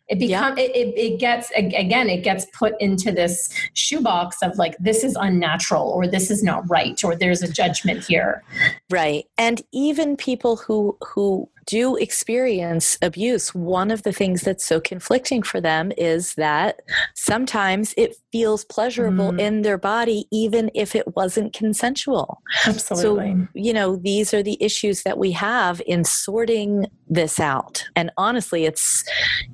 [0.09, 0.65] it becomes yeah.
[0.65, 5.17] it, it, it, gets again it gets put into this shoebox of like this is
[5.17, 8.43] unnatural or this is not right or there's a judgment here
[8.91, 14.81] right and even people who who do experience abuse, one of the things that's so
[14.81, 16.81] conflicting for them is that
[17.15, 19.41] sometimes it feels pleasurable mm.
[19.41, 22.43] in their body, even if it wasn't consensual.
[22.67, 23.33] Absolutely.
[23.33, 27.85] So, you know, these are the issues that we have in sorting this out.
[27.95, 29.05] And honestly, it's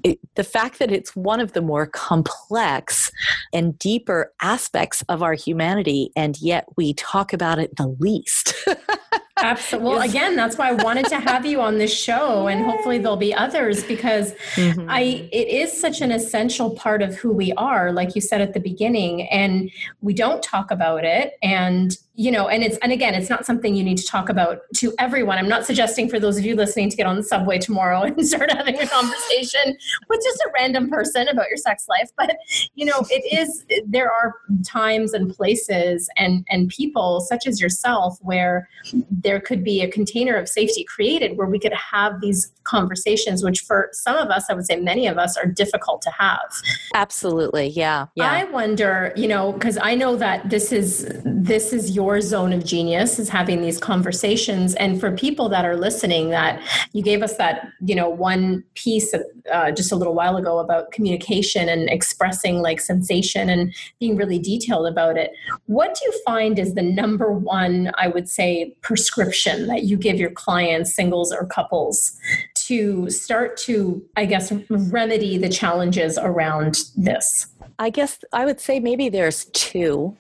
[0.04, 3.10] it, the fact that it's one of the more complex
[3.52, 8.54] and deeper aspects of our humanity, and yet we talk about it the least.
[9.42, 9.90] Absolutely.
[9.90, 13.16] Well, again, that's why I wanted to have you on this show, and hopefully there'll
[13.16, 14.86] be others because mm-hmm.
[14.88, 18.54] I it is such an essential part of who we are, like you said at
[18.54, 19.70] the beginning, and
[20.00, 21.34] we don't talk about it.
[21.42, 24.62] And you know and it's and again it's not something you need to talk about
[24.74, 25.38] to everyone.
[25.38, 28.26] I'm not suggesting for those of you listening to get on the subway tomorrow and
[28.26, 29.76] start having a conversation
[30.08, 32.36] with just a random person about your sex life but
[32.74, 34.34] you know it is there are
[34.66, 38.68] times and places and and people such as yourself where
[39.10, 43.60] there could be a container of safety created where we could have these conversations which
[43.60, 46.50] for some of us i would say many of us are difficult to have.
[46.94, 47.68] Absolutely.
[47.68, 48.06] Yeah.
[48.14, 48.30] Yeah.
[48.30, 52.54] I wonder you know because i know that this is this is your your zone
[52.54, 54.74] of genius is having these conversations.
[54.76, 56.58] And for people that are listening that
[56.94, 59.12] you gave us that you know one piece
[59.52, 64.38] uh, just a little while ago about communication and expressing like sensation and being really
[64.38, 65.32] detailed about it.
[65.66, 70.18] What do you find is the number one i would say prescription that you give
[70.18, 72.16] your clients singles or couples
[72.54, 77.46] to start to i guess remedy the challenges around this?
[77.78, 80.16] I guess I would say maybe there's two.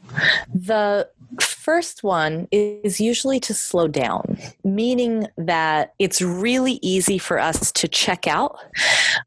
[0.52, 1.08] The
[1.40, 7.88] first one is usually to slow down, meaning that it's really easy for us to
[7.88, 8.58] check out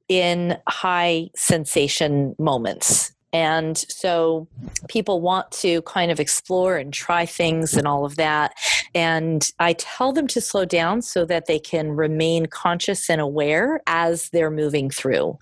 [0.08, 3.14] in high sensation moments.
[3.34, 4.48] And so
[4.90, 8.54] people want to kind of explore and try things and all of that.
[8.94, 13.82] And I tell them to slow down so that they can remain conscious and aware
[13.88, 15.38] as they're moving through.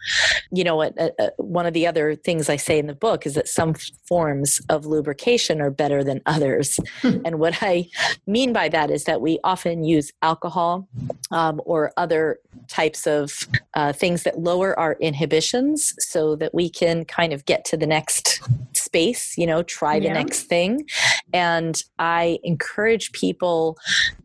[0.52, 1.00] You know, what?
[1.00, 3.74] Uh, uh, one of the other things I say in the book is that some
[4.08, 6.80] forms of lubrication are better than others.
[7.02, 7.20] Hmm.
[7.26, 7.88] and what I
[8.28, 10.88] mean by that is that we often use alcohol
[11.32, 17.06] um, or other types of uh, things that lower our inhibitions so that we can
[17.06, 18.42] kind of get to the next
[18.74, 20.14] space, you know, try the yeah.
[20.14, 20.86] next thing.
[21.34, 23.78] And I encourage people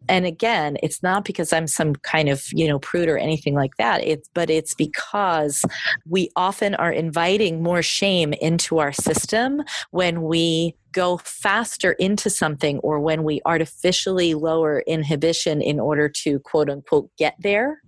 [0.06, 3.74] and again it's not because i'm some kind of you know prude or anything like
[3.76, 5.64] that it's but it's because
[6.06, 9.62] we often are inviting more shame into our system
[9.92, 16.38] when we go faster into something or when we artificially lower inhibition in order to
[16.38, 17.82] quote unquote get there,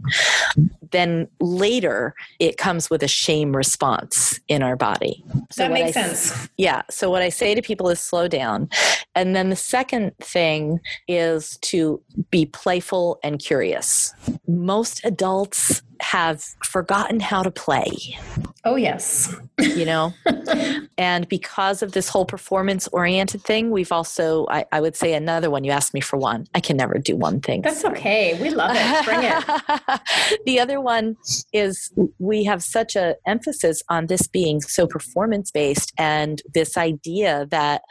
[0.90, 5.24] then later it comes with a shame response in our body.
[5.50, 6.48] So that makes I, sense.
[6.56, 6.82] Yeah.
[6.90, 8.68] So what I say to people is slow down.
[9.14, 14.14] And then the second thing is to be playful and curious.
[14.46, 18.18] Most adults have forgotten how to play.
[18.64, 19.34] Oh, yes.
[19.58, 20.12] you know?
[20.98, 25.50] and because of this whole performance oriented thing, we've also, I, I, would say another
[25.50, 25.62] one.
[25.62, 26.46] You asked me for one.
[26.54, 27.62] I can never do one thing.
[27.62, 28.36] That's okay.
[28.42, 29.04] We love it.
[29.04, 30.40] Bring it.
[30.46, 31.16] the other one
[31.52, 37.46] is we have such a emphasis on this being so performance based and this idea
[37.50, 37.82] that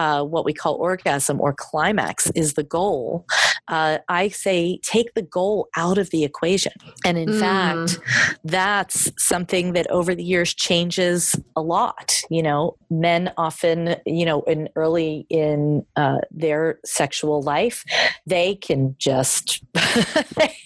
[0.00, 3.24] uh, what we call orgasm or climax is the goal.
[3.68, 6.72] Uh, I say take the goal out of the equation.
[7.04, 7.40] And in mm.
[7.40, 8.36] fact, fact, mm.
[8.44, 12.20] that's something that over the years changes a lot.
[12.30, 17.84] You know, men often, you know, in early in uh, their sexual life,
[18.26, 19.62] they can just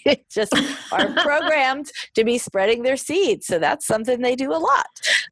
[0.05, 0.55] they just
[0.93, 3.47] are programmed to be spreading their seeds.
[3.47, 4.87] So that's something they do a lot.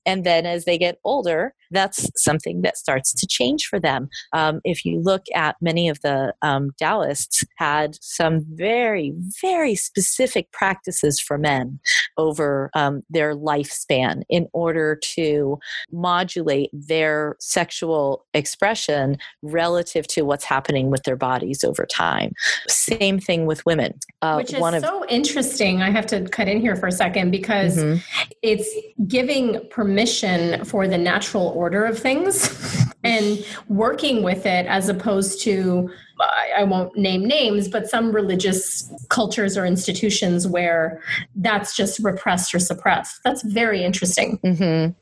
[0.04, 4.09] And then as they get older, that's something that starts to change for them.
[4.33, 10.50] Um, if you look at many of the um, Taoists had some very, very specific
[10.52, 11.81] practices for men
[12.16, 15.59] over um, their lifespan in order to
[15.92, 22.33] modulate their sexual expression relative to what's happening with their bodies over time.
[22.68, 23.98] Same thing with women.
[24.22, 25.83] Uh, Which is of, so interesting.
[25.83, 28.00] I have to cut in here for a second because mm-hmm.
[28.42, 28.68] it's
[29.07, 35.90] giving permission for the natural order of things and working with it as opposed to
[36.20, 41.02] I won't name names, but some religious cultures or institutions where
[41.37, 43.20] that's just repressed or suppressed.
[43.24, 44.38] That's very interesting.
[44.38, 44.92] Mm-hmm.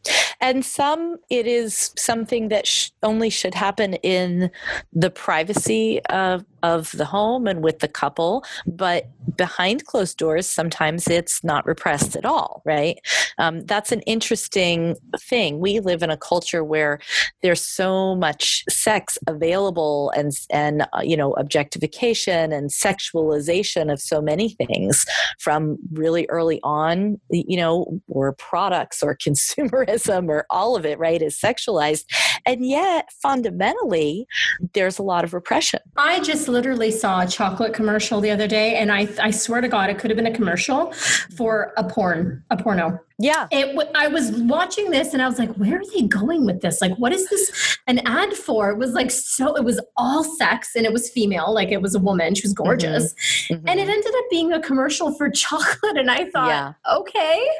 [0.41, 4.51] And some, it is something that sh- only should happen in
[4.93, 11.07] the privacy of of the home and with the couple but behind closed doors sometimes
[11.09, 12.99] it's not repressed at all right
[13.37, 16.99] um, that's an interesting thing we live in a culture where
[17.43, 24.21] there's so much sex available and and uh, you know objectification and sexualization of so
[24.21, 25.05] many things
[25.39, 31.23] from really early on you know or products or consumerism or all of it right
[31.23, 32.05] is sexualized
[32.47, 34.27] and yet fundamentally
[34.73, 38.77] there's a lot of repression i just literally saw a chocolate commercial the other day,
[38.77, 40.93] and I I swear to God, it could have been a commercial
[41.37, 42.99] for a porn, a porno.
[43.19, 43.47] Yeah.
[43.53, 46.81] It, I was watching this and I was like, where are they going with this?
[46.81, 48.71] Like, what is this an ad for?
[48.71, 51.95] It was like so, it was all sex and it was female, like it was
[51.95, 52.35] a woman.
[52.35, 52.65] She was mm-hmm.
[52.65, 53.15] gorgeous.
[53.49, 53.69] Mm-hmm.
[53.69, 55.97] And it ended up being a commercial for chocolate.
[55.97, 56.73] And I thought, yeah.
[56.93, 57.49] okay.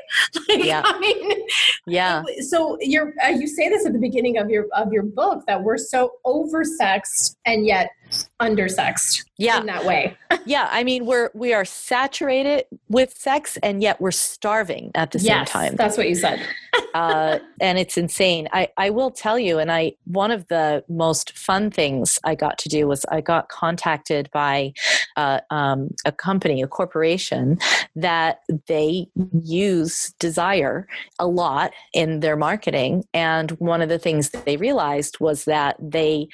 [0.49, 0.83] Like, yeah.
[0.85, 1.47] I mean,
[1.87, 2.23] yeah.
[2.49, 5.63] So you're, uh, you say this at the beginning of your, of your book that
[5.63, 7.91] we're so oversexed and yet
[8.41, 9.61] undersexed yeah.
[9.61, 10.17] in that way.
[10.47, 10.69] yeah.
[10.71, 15.45] I mean, we're, we are saturated with sex and yet we're starving at the same
[15.45, 15.77] time.
[15.77, 16.41] That's what you said.
[16.95, 18.49] Uh, and it's insane.
[18.53, 22.59] I, I will tell you, and I one of the most fun things I got
[22.59, 24.73] to do was I got contacted by
[25.17, 27.59] uh, um, a company, a corporation
[27.97, 29.07] that they
[29.43, 30.87] use desire
[31.19, 33.05] a lot in their marketing.
[33.13, 36.29] And one of the things they realized was that they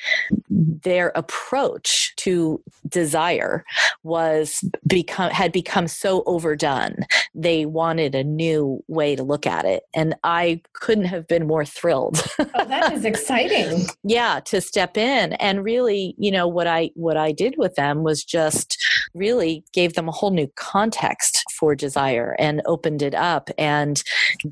[0.48, 3.64] their approach to desire
[4.02, 6.96] was become had become so overdone.
[7.34, 9.84] They wanted a new way to look at it.
[9.94, 12.22] And I couldn't have been more thrilled.
[12.38, 13.86] oh, that is exciting.
[14.04, 18.04] yeah, to step in and really, you know, what I what I did with them
[18.04, 18.80] was just
[19.14, 24.02] really gave them a whole new context for desire and opened it up and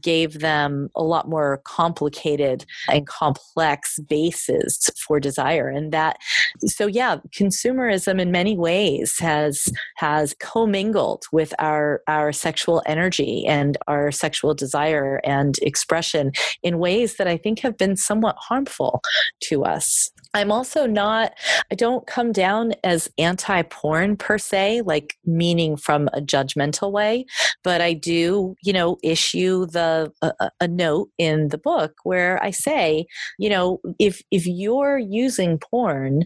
[0.01, 5.69] gave them a lot more complicated and complex bases for desire.
[5.69, 6.19] And that
[6.67, 13.77] so yeah consumerism in many ways has has commingled with our our sexual energy and
[13.87, 16.33] our sexual desire and expression
[16.63, 19.01] in ways that i think have been somewhat harmful
[19.41, 21.33] to us I'm also not,
[21.73, 27.25] I don't come down as anti porn per se, like meaning from a judgmental way,
[27.65, 32.51] but I do, you know, issue the, a, a note in the book where I
[32.51, 33.07] say,
[33.39, 36.25] you know, if, if you're using porn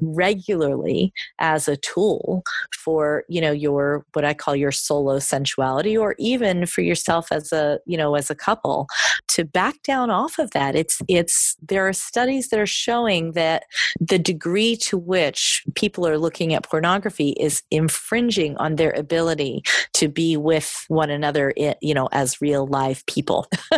[0.00, 2.42] regularly as a tool
[2.74, 7.52] for, you know, your, what I call your solo sensuality, or even for yourself as
[7.52, 8.88] a, you know, as a couple,
[9.28, 10.74] to back down off of that.
[10.74, 13.64] It's, it's, there are studies that are showing that that
[14.00, 20.08] the degree to which people are looking at pornography is infringing on their ability to
[20.08, 23.46] be with one another, you know, as real live people.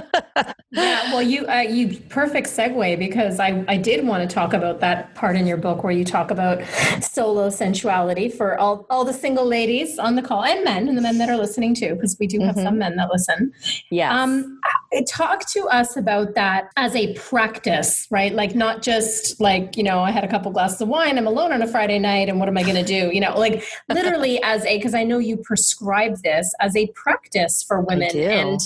[0.70, 4.78] yeah, well, you uh, you perfect segue because I I did want to talk about
[4.80, 6.62] that part in your book where you talk about
[7.02, 11.02] solo sensuality for all all the single ladies on the call and men and the
[11.02, 12.66] men that are listening too because we do have mm-hmm.
[12.66, 13.52] some men that listen.
[13.90, 14.16] Yeah.
[14.16, 14.60] Um,
[15.08, 18.32] talk to us about that as a practice, right?
[18.32, 21.26] Like not just like like, you know, I had a couple glasses of wine, I'm
[21.26, 23.10] alone on a Friday night, and what am I going to do?
[23.12, 27.62] You know, like literally as a, because I know you prescribe this as a practice
[27.62, 28.10] for women.
[28.16, 28.60] And,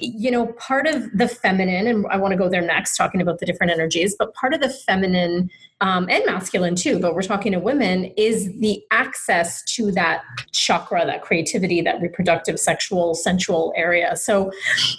[0.00, 3.38] you know, part of the feminine, and I want to go there next, talking about
[3.38, 7.52] the different energies, but part of the feminine um, and masculine too, but we're talking
[7.52, 10.22] to women, is the access to that
[10.52, 14.16] chakra, that creativity, that reproductive, sexual, sensual area.
[14.16, 14.50] So,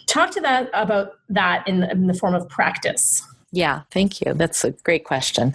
[0.08, 3.24] talk to that about that in the, in the form of practice.
[3.52, 4.34] Yeah, thank you.
[4.34, 5.54] That's a great question.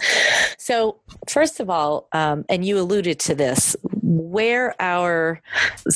[0.57, 3.75] So, first of all, um, and you alluded to this,
[4.07, 5.41] where our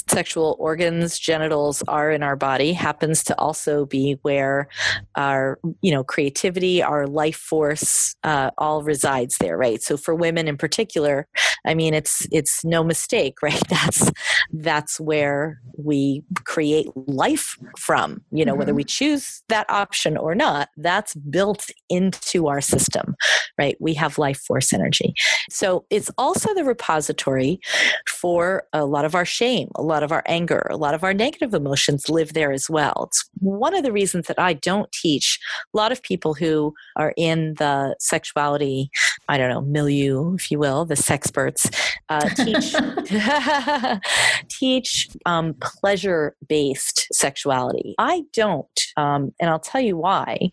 [0.09, 4.67] sexual organs, genitals are in our body happens to also be where
[5.15, 9.83] our, you know, creativity, our life force, uh, all resides there, right?
[9.83, 11.27] So, for women in particular,
[11.67, 13.61] I mean, it's it's no mistake, right?
[13.69, 14.11] That's
[14.53, 18.23] that's where we create life from.
[18.31, 18.59] You know, mm-hmm.
[18.59, 23.15] whether we choose that option or not, that's built into our system,
[23.59, 23.77] right?
[23.79, 25.13] We have life force energy.
[25.51, 27.59] So it's also the repository
[28.07, 31.13] for a lot of our shame, a lot of our anger, a lot of our
[31.13, 33.05] negative emotions live there as well.
[33.07, 35.39] It's one of the reasons that I don't teach
[35.73, 38.89] a lot of people who are in the sexuality,
[39.27, 41.73] I don't know, milieu, if you will, the sexperts,
[42.09, 42.75] uh, teach
[44.49, 47.95] teach um, pleasure based sexuality.
[47.97, 50.49] I don't, um, and I'll tell you why.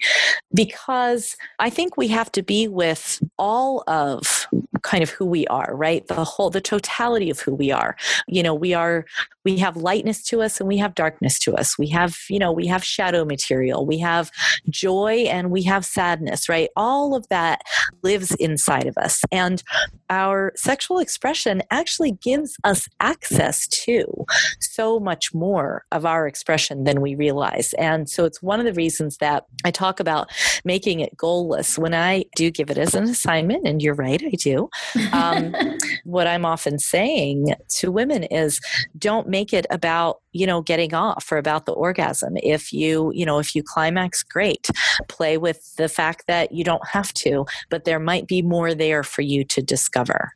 [0.55, 4.47] Because I think we have to be with all of
[4.83, 6.07] kind of who we are, right?
[6.07, 7.97] The whole, the totality of who we are.
[8.27, 9.05] You know, we are,
[9.47, 11.78] we have lightness to us and we have darkness to us.
[11.78, 14.28] We have, you know, we have shadow material, we have
[14.68, 16.68] joy and we have sadness, right?
[16.74, 17.61] All of that
[18.03, 19.22] lives inside of us.
[19.30, 19.62] And
[20.11, 24.26] our sexual expression actually gives us access to
[24.59, 27.72] so much more of our expression than we realize.
[27.74, 30.28] And so it's one of the reasons that I talk about
[30.64, 33.64] making it goalless when I do give it as an assignment.
[33.64, 34.68] And you're right, I do.
[35.12, 35.55] Um,
[36.05, 38.61] what I'm often saying to women is
[38.99, 42.37] don't make it about you know getting off or about the orgasm.
[42.37, 44.68] If you you know if you climax great.
[45.09, 47.37] Play with the fact that you don't have to
[47.70, 50.32] but there might be more there for you to discover.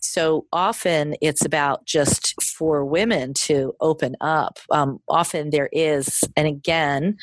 [0.00, 4.58] So often it's about just for women to open up.
[4.70, 7.16] Um, often there is and again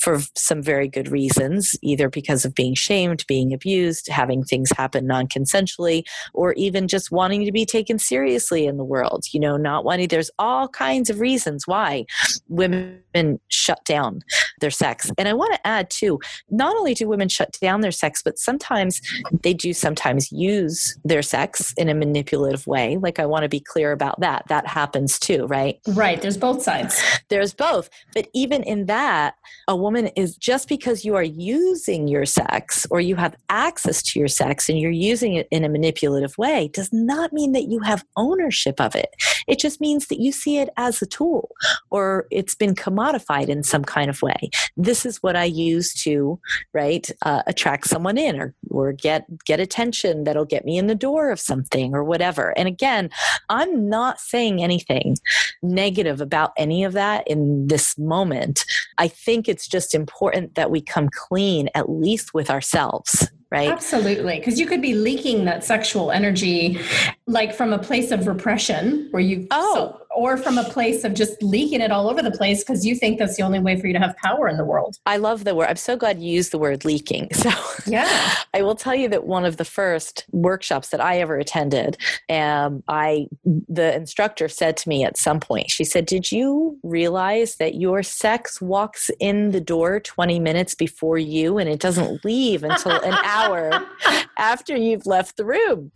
[0.00, 5.06] for some very good reasons, either because of being shamed, being abused, having things happen
[5.06, 9.24] non consensually, or even just wanting to be taken seriously in the world.
[9.32, 12.06] You know, not wanting, there's all kinds of reasons why
[12.48, 14.20] women shut down
[14.60, 15.10] their sex.
[15.18, 16.18] And I want to add too,
[16.50, 19.00] not only do women shut down their sex, but sometimes
[19.42, 22.96] they do sometimes use their sex in a manipulative way.
[22.96, 24.44] Like I want to be clear about that.
[24.48, 25.78] That happens too, right?
[25.88, 26.20] Right.
[26.20, 27.00] There's both sides.
[27.28, 27.90] There's both.
[28.14, 29.34] But even in that,
[29.68, 34.18] a woman is just because you are using your sex or you have access to
[34.18, 37.80] your sex and you're using it in a manipulative way does not mean that you
[37.80, 39.10] have ownership of it.
[39.46, 41.50] It just means that you see it as a tool
[41.90, 44.50] or it's been commodified in some kind of way.
[44.76, 46.38] This is what I use to,
[46.72, 50.94] right, uh, attract someone in or, or get, get attention that'll get me in the
[50.94, 52.56] door of something or whatever.
[52.56, 53.10] And again,
[53.48, 55.16] I'm not saying anything
[55.62, 58.64] negative about any of that in this moment.
[58.98, 63.70] I think it's just important that we come clean, at least with ourselves right?
[63.70, 64.38] Absolutely.
[64.38, 66.78] Because you could be leaking that sexual energy
[67.26, 69.74] like from a place of repression where you oh.
[69.74, 72.94] So, or from a place of just leaking it all over the place because you
[72.94, 74.96] think that's the only way for you to have power in the world.
[75.06, 75.68] I love the word.
[75.68, 77.28] I'm so glad you used the word leaking.
[77.38, 77.50] So
[77.86, 81.96] yeah, I will tell you that one of the first workshops that I ever attended,
[82.28, 87.56] um, I the instructor said to me at some point, she said, "Did you realize
[87.56, 92.64] that your sex walks in the door 20 minutes before you, and it doesn't leave
[92.64, 93.86] until an hour
[94.36, 95.92] after you've left the room?"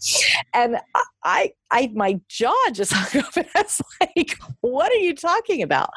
[0.54, 0.78] And
[1.24, 5.62] I I my jaw just hung up and I was like, what are you talking
[5.62, 5.90] about?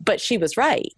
[0.00, 0.92] But she was right.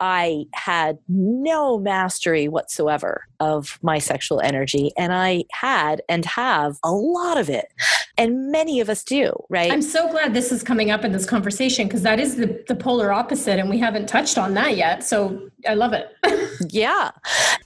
[0.00, 6.90] I had no mastery whatsoever of my sexual energy and I had and have a
[6.90, 7.72] lot of it.
[8.16, 9.70] And many of us do, right?
[9.70, 12.74] I'm so glad this is coming up in this conversation because that is the, the
[12.74, 15.04] polar opposite and we haven't touched on that yet.
[15.04, 16.08] So I love it.
[16.70, 17.12] yeah.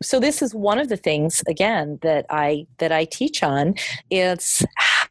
[0.02, 3.74] So this is one of the things again that I that I teach on.
[4.10, 4.64] It's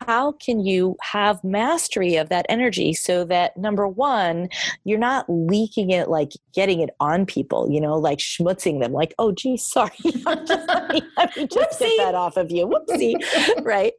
[0.08, 4.50] how can you have mastery of that energy so that number one,
[4.84, 9.14] you're not leaking it like getting it on people, you know, like schmutzing them, like,
[9.20, 9.92] oh, gee, sorry.
[10.04, 12.68] just, let me, let me just get that off of you.
[12.68, 13.16] Whoopsie.
[13.64, 13.94] right.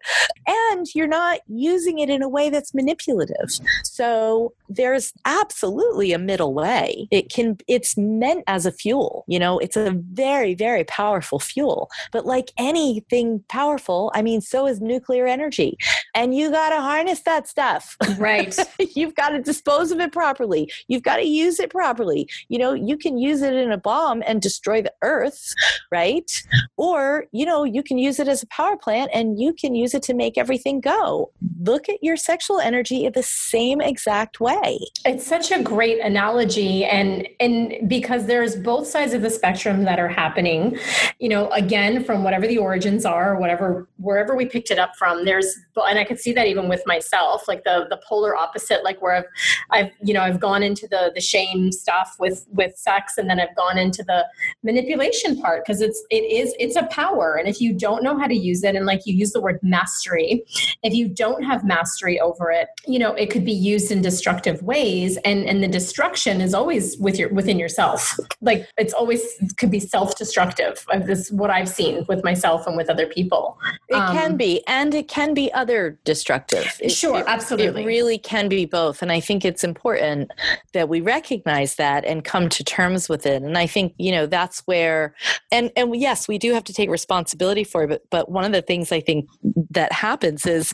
[0.46, 3.50] And you're not using it in a way that's manipulative.
[3.84, 7.08] So there's absolutely a middle way.
[7.10, 11.90] It can, it's meant as a fuel, you know, it's a very, very powerful fuel.
[12.10, 15.76] But like anything powerful, I mean, so is nuclear energy
[16.14, 17.96] and you got to harness that stuff.
[18.18, 18.56] Right.
[18.94, 20.70] You've got to dispose of it properly.
[20.88, 22.28] You've got to use it properly.
[22.48, 25.54] You know, you can use it in a bomb and destroy the earth,
[25.90, 26.30] right?
[26.76, 29.94] Or, you know, you can use it as a power plant and you can use
[29.94, 31.32] it to make everything go.
[31.60, 34.78] Look at your sexual energy in the same exact way.
[35.04, 39.98] It's such a great analogy and and because there's both sides of the spectrum that
[39.98, 40.78] are happening,
[41.18, 45.24] you know, again from whatever the origins are, whatever wherever we picked it up from,
[45.24, 45.54] there's
[45.84, 49.14] and I could see that even with myself, like the the polar opposite, like where
[49.16, 49.24] I've
[49.70, 53.40] I've you know I've gone into the the shame stuff with with sex, and then
[53.40, 54.26] I've gone into the
[54.62, 58.26] manipulation part because it's it is it's a power, and if you don't know how
[58.26, 60.44] to use it, and like you use the word mastery,
[60.82, 64.62] if you don't have mastery over it, you know it could be used in destructive
[64.62, 68.18] ways, and and the destruction is always with your within yourself.
[68.40, 69.22] Like it's always
[69.56, 70.84] could be self destructive.
[71.06, 73.58] This is what I've seen with myself and with other people.
[73.88, 76.66] It um, can be, and it can be other destructive.
[76.80, 77.84] It, sure, it, absolutely.
[77.84, 79.00] It really can be both.
[79.00, 80.30] And I think it's important
[80.72, 83.42] that we recognize that and come to terms with it.
[83.42, 85.14] And I think, you know, that's where
[85.50, 88.52] and and yes, we do have to take responsibility for it, but but one of
[88.52, 89.28] the things I think
[89.70, 90.72] that happens is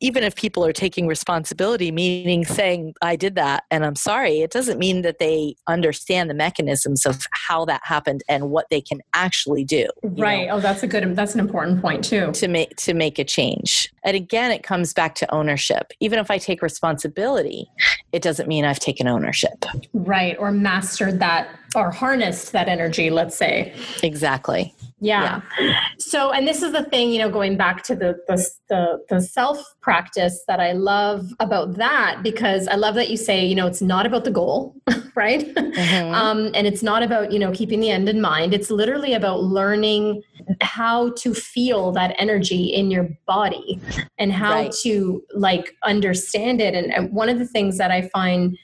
[0.00, 4.50] even if people are taking responsibility, meaning saying, I did that and I'm sorry, it
[4.50, 9.00] doesn't mean that they understand the mechanisms of how that happened and what they can
[9.14, 9.86] actually do.
[10.02, 10.48] Right.
[10.48, 12.32] Know, oh, that's a good, that's an important point too.
[12.32, 13.92] To make, to make a change.
[14.04, 15.92] And again, it comes back to ownership.
[16.00, 17.70] Even if I take responsibility,
[18.12, 19.64] it doesn't mean I've taken ownership.
[19.92, 20.36] Right.
[20.38, 23.74] Or mastered that or harnessed that energy, let's say.
[24.02, 24.74] Exactly.
[25.02, 25.42] Yeah.
[25.58, 25.80] yeah.
[25.98, 29.20] So, and this is the thing, you know, going back to the, the the the
[29.20, 33.66] self practice that I love about that because I love that you say, you know,
[33.66, 34.76] it's not about the goal,
[35.14, 35.52] right?
[35.54, 36.14] Mm-hmm.
[36.14, 38.54] Um, and it's not about you know keeping the end in mind.
[38.54, 40.22] It's literally about learning
[40.60, 43.80] how to feel that energy in your body
[44.18, 44.72] and how right.
[44.82, 46.74] to like understand it.
[46.74, 48.56] And, and one of the things that I find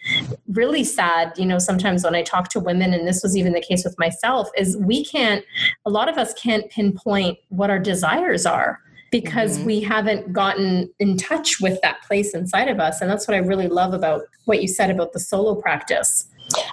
[0.48, 3.60] really sad, you know, sometimes when I talk to women, and this was even the
[3.60, 5.44] case with myself, is we can't.
[5.84, 8.80] A lot of us us can't pinpoint what our desires are
[9.10, 9.66] because mm-hmm.
[9.66, 13.00] we haven't gotten in touch with that place inside of us.
[13.00, 16.26] And that's what I really love about what you said about the solo practice.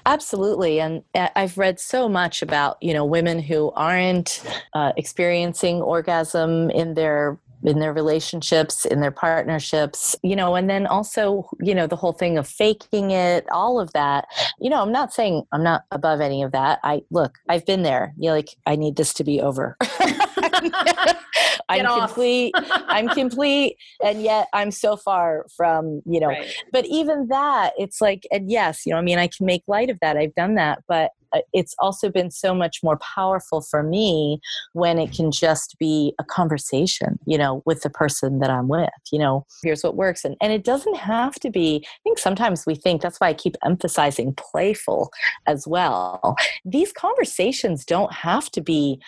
[0.06, 4.42] Absolutely, and uh, I've read so much about you know women who aren't
[4.74, 10.86] uh, experiencing orgasm in their in their relationships, in their partnerships, you know, and then
[10.86, 14.26] also, you know, the whole thing of faking it, all of that.
[14.60, 16.80] You know, I'm not saying I'm not above any of that.
[16.84, 18.14] I look, I've been there.
[18.18, 19.78] You know, like I need this to be over.
[21.70, 22.54] I'm complete.
[22.56, 26.28] I'm complete, and yet I'm so far from you know.
[26.28, 26.54] Right.
[26.72, 29.90] But even that, it's like, and yes, you know, I mean, I can make light
[29.90, 30.18] of that.
[30.18, 34.40] I've done that, but Uh, it's also been so much more powerful for me
[34.74, 38.90] when it can just be a conversation, you know, with the person that I'm with.
[39.12, 41.86] You know, here's what works, and and it doesn't have to be.
[41.86, 45.12] I think sometimes we think that's why I keep emphasizing playful
[45.48, 46.36] as well.
[46.64, 49.00] These conversations don't have to be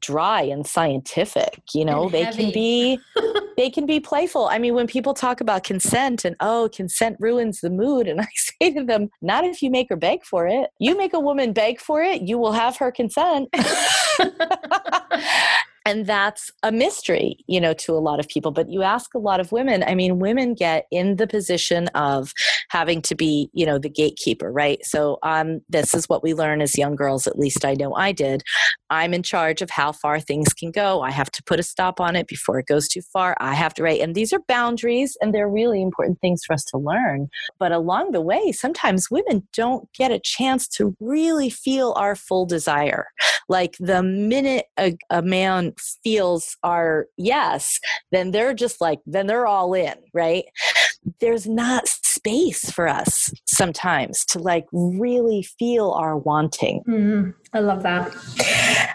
[0.00, 1.62] dry and scientific.
[1.74, 2.42] You know, and they heavy.
[2.44, 2.98] can be
[3.56, 4.46] they can be playful.
[4.46, 8.28] I mean, when people talk about consent and oh, consent ruins the mood, and I
[8.34, 10.70] say to them, not if you make her beg for it.
[10.78, 13.48] You make a woman beg for it, you will have her consent.
[15.88, 19.18] and that's a mystery you know to a lot of people but you ask a
[19.18, 22.32] lot of women i mean women get in the position of
[22.68, 24.84] having to be you know the gatekeeper right?
[24.84, 28.12] So um, this is what we learn as young girls at least i know i
[28.12, 28.42] did.
[28.90, 31.02] I'm in charge of how far things can go.
[31.02, 33.36] I have to put a stop on it before it goes too far.
[33.38, 34.00] I have to right?
[34.00, 37.28] And these are boundaries and they're really important things for us to learn.
[37.58, 42.46] But along the way sometimes women don't get a chance to really feel our full
[42.46, 43.08] desire.
[43.48, 47.78] Like the minute a, a man feels are yes,
[48.12, 50.44] then they're just like, then they're all in, right?
[51.20, 56.82] There's not space for us sometimes to like really feel our wanting.
[56.88, 57.30] Mm-hmm.
[57.54, 58.12] I love that.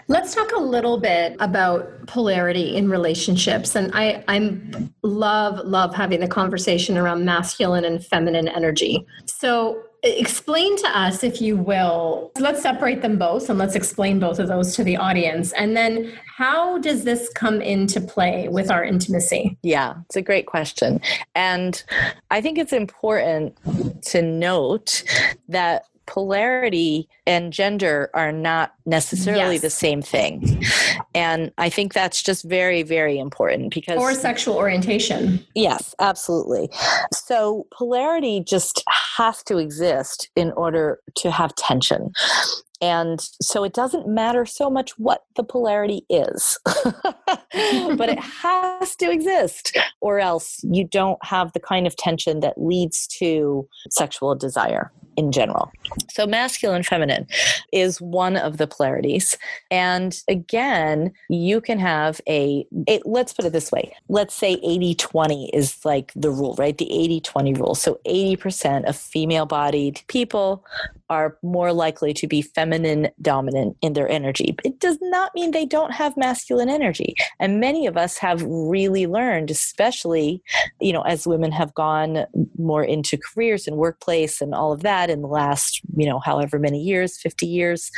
[0.08, 3.74] Let's talk a little bit about polarity in relationships.
[3.74, 9.04] And I I'm love, love having the conversation around masculine and feminine energy.
[9.26, 14.38] So explain to us, if you will, let's separate them both and let's explain both
[14.38, 15.52] of those to the audience.
[15.52, 19.56] And then how does this come into play with our intimacy?
[19.62, 21.00] Yeah, it's a great question.
[21.34, 21.82] And
[22.30, 23.56] I think it's important
[24.06, 25.04] to note
[25.48, 29.62] that polarity and gender are not necessarily yes.
[29.62, 30.64] the same thing.
[31.14, 33.98] And I think that's just very, very important because.
[33.98, 35.44] Or sexual orientation.
[35.54, 36.70] Yes, absolutely.
[37.12, 38.82] So polarity just
[39.16, 42.12] has to exist in order to have tension.
[42.80, 49.10] And so it doesn't matter so much what the polarity is, but it has to
[49.10, 54.92] exist, or else you don't have the kind of tension that leads to sexual desire
[55.16, 55.70] in general.
[56.10, 57.26] So, masculine feminine
[57.72, 59.36] is one of the polarities.
[59.70, 62.66] And again, you can have a,
[63.04, 66.76] let's put it this way let's say 80 20 is like the rule, right?
[66.76, 67.74] The 80 20 rule.
[67.74, 70.64] So, 80% of female bodied people
[71.10, 74.54] are more likely to be feminine dominant in their energy.
[74.64, 77.14] It does not mean they don't have masculine energy.
[77.38, 80.42] And many of us have really learned, especially,
[80.80, 82.24] you know, as women have gone
[82.58, 86.58] more into careers and workplace and all of that in the last, you know, however
[86.58, 87.90] many years, 50 years,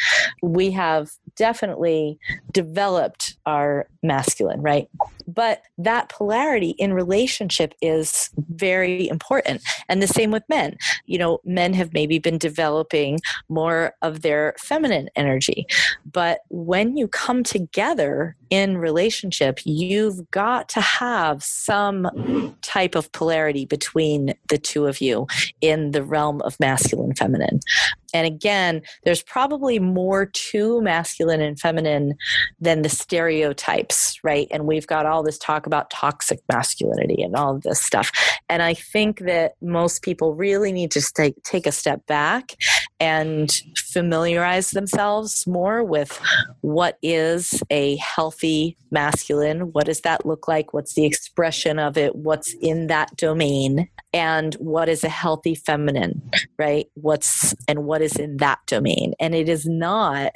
[0.43, 2.19] we have definitely
[2.53, 4.89] developed our masculine, right?
[5.29, 9.63] But that polarity in relationship is very important.
[9.89, 10.77] And the same with men.
[11.05, 12.96] You know, men have maybe been developing
[13.49, 15.67] more of their feminine energy.
[16.11, 23.65] But when you come together in relationship, you've got to have some type of polarity
[23.65, 25.27] between the two of you
[25.61, 27.61] in the realm of masculine feminine
[28.17, 32.15] and again, there's probably more to masculine and feminine
[32.59, 34.49] than the stereotypes, right?
[34.51, 38.11] And we've got all this talk about toxic masculinity and all of this stuff.
[38.49, 42.57] And I think that most people really need to take, take a step back
[43.01, 46.21] and familiarize themselves more with
[46.61, 52.17] what is a healthy masculine, what does that look like, what's the expression of it,
[52.17, 56.23] what's in that domain, and what is a healthy feminine,
[56.59, 56.87] right?
[56.95, 59.15] What's and what is in that domain.
[59.21, 60.33] And it is not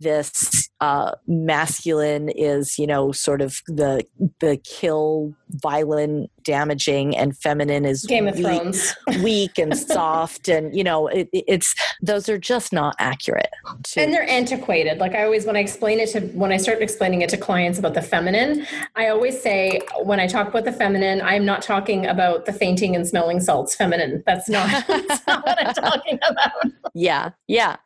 [0.00, 4.04] this uh, masculine is, you know, sort of the
[4.40, 8.96] the kill violent damaging and feminine is Game of weak, Thrones.
[9.22, 13.50] weak and soft and you know it, it's those are just not accurate
[13.84, 14.98] to, and they're antiquated.
[14.98, 17.78] Like i always when i explain it to when i start explaining it to clients
[17.78, 18.66] about the feminine
[18.96, 22.96] i always say when i talk about the feminine i'm not talking about the fainting
[22.96, 24.22] and smelling salts feminine.
[24.26, 26.72] That's not, that's not what i'm talking about.
[26.94, 27.76] Yeah yeah.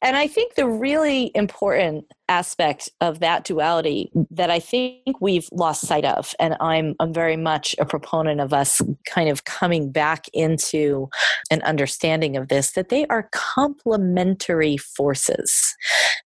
[0.00, 5.86] And i think the really important aspect of that duality that I think we've lost
[5.86, 6.34] sight of.
[6.40, 11.08] And I'm, I'm very much a proponent of us kind of coming back into
[11.50, 15.74] an understanding of this that they are complementary forces.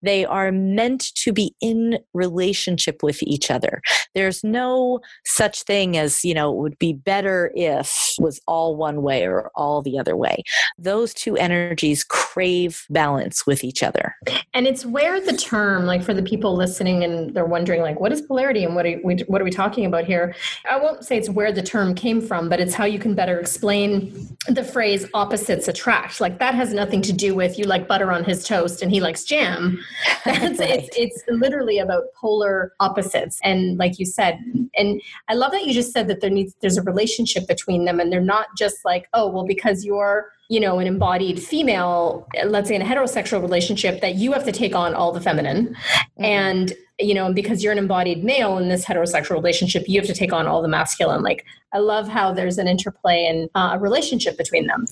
[0.01, 3.81] They are meant to be in relationship with each other.
[4.15, 9.01] There's no such thing as, you know, it would be better if was all one
[9.01, 10.43] way or all the other way.
[10.77, 14.15] Those two energies crave balance with each other.
[14.53, 18.11] And it's where the term like for the people listening and they're wondering like what
[18.11, 20.35] is polarity and what are we what are we talking about here?
[20.69, 23.39] I won't say it's where the term came from but it's how you can better
[23.39, 26.21] explain the phrase opposites attract.
[26.21, 29.01] Like that has nothing to do with you like butter on his toast and he
[29.01, 29.79] likes jam.
[30.25, 30.69] That's right.
[30.69, 33.39] it's it's literally about polar opposites.
[33.43, 34.39] And like you said
[34.77, 37.99] and i love that you just said that there needs there's a relationship between them
[37.99, 42.67] and they're not just like oh well because you're you know, an embodied female, let's
[42.67, 45.67] say in a heterosexual relationship, that you have to take on all the feminine.
[45.67, 46.25] Mm-hmm.
[46.25, 50.13] And you know, because you're an embodied male in this heterosexual relationship, you have to
[50.13, 51.21] take on all the masculine.
[51.23, 54.85] Like, I love how there's an interplay and uh, a relationship between them.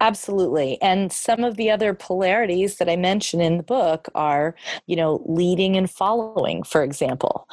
[0.00, 0.80] Absolutely.
[0.82, 4.56] And some of the other polarities that I mention in the book are,
[4.86, 7.48] you know, leading and following, for example.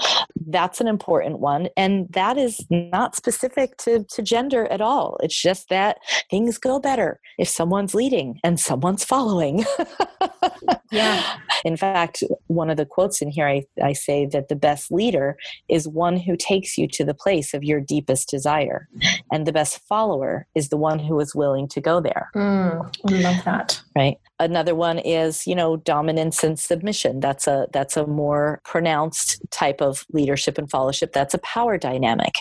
[0.48, 1.70] That's an important one.
[1.78, 5.18] And that is not specific to, to gender at all.
[5.22, 5.98] It's just that
[6.30, 9.64] things go better if someone's leading and someone's following.
[10.92, 11.38] yeah.
[11.64, 15.38] In fact, one of the quotes in here, I, I say that the best leader
[15.70, 18.88] is one who takes you to the place of your deepest desire.
[19.32, 22.30] And the best follower is the one who is willing to go there.
[22.36, 23.82] Mm, I love that.
[23.96, 29.40] Right another one is you know dominance and submission that's a that's a more pronounced
[29.52, 32.34] type of leadership and fellowship that's a power dynamic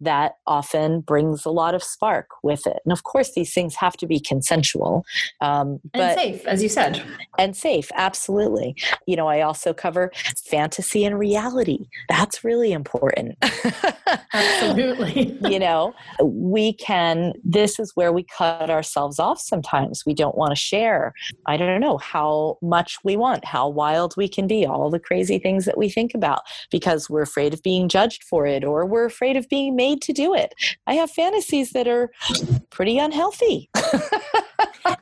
[0.00, 3.96] that often brings a lot of spark with it and of course these things have
[3.96, 5.04] to be consensual
[5.40, 7.02] um, but, and safe as you said
[7.38, 8.74] and safe absolutely
[9.06, 10.10] you know i also cover
[10.44, 13.36] fantasy and reality that's really important
[14.32, 20.36] absolutely you know we can this is where we cut ourselves off sometimes we don't
[20.36, 21.12] want to share
[21.46, 25.38] I don't know how much we want, how wild we can be, all the crazy
[25.38, 26.40] things that we think about
[26.70, 30.12] because we're afraid of being judged for it or we're afraid of being made to
[30.12, 30.54] do it.
[30.86, 32.10] I have fantasies that are
[32.70, 33.70] pretty unhealthy.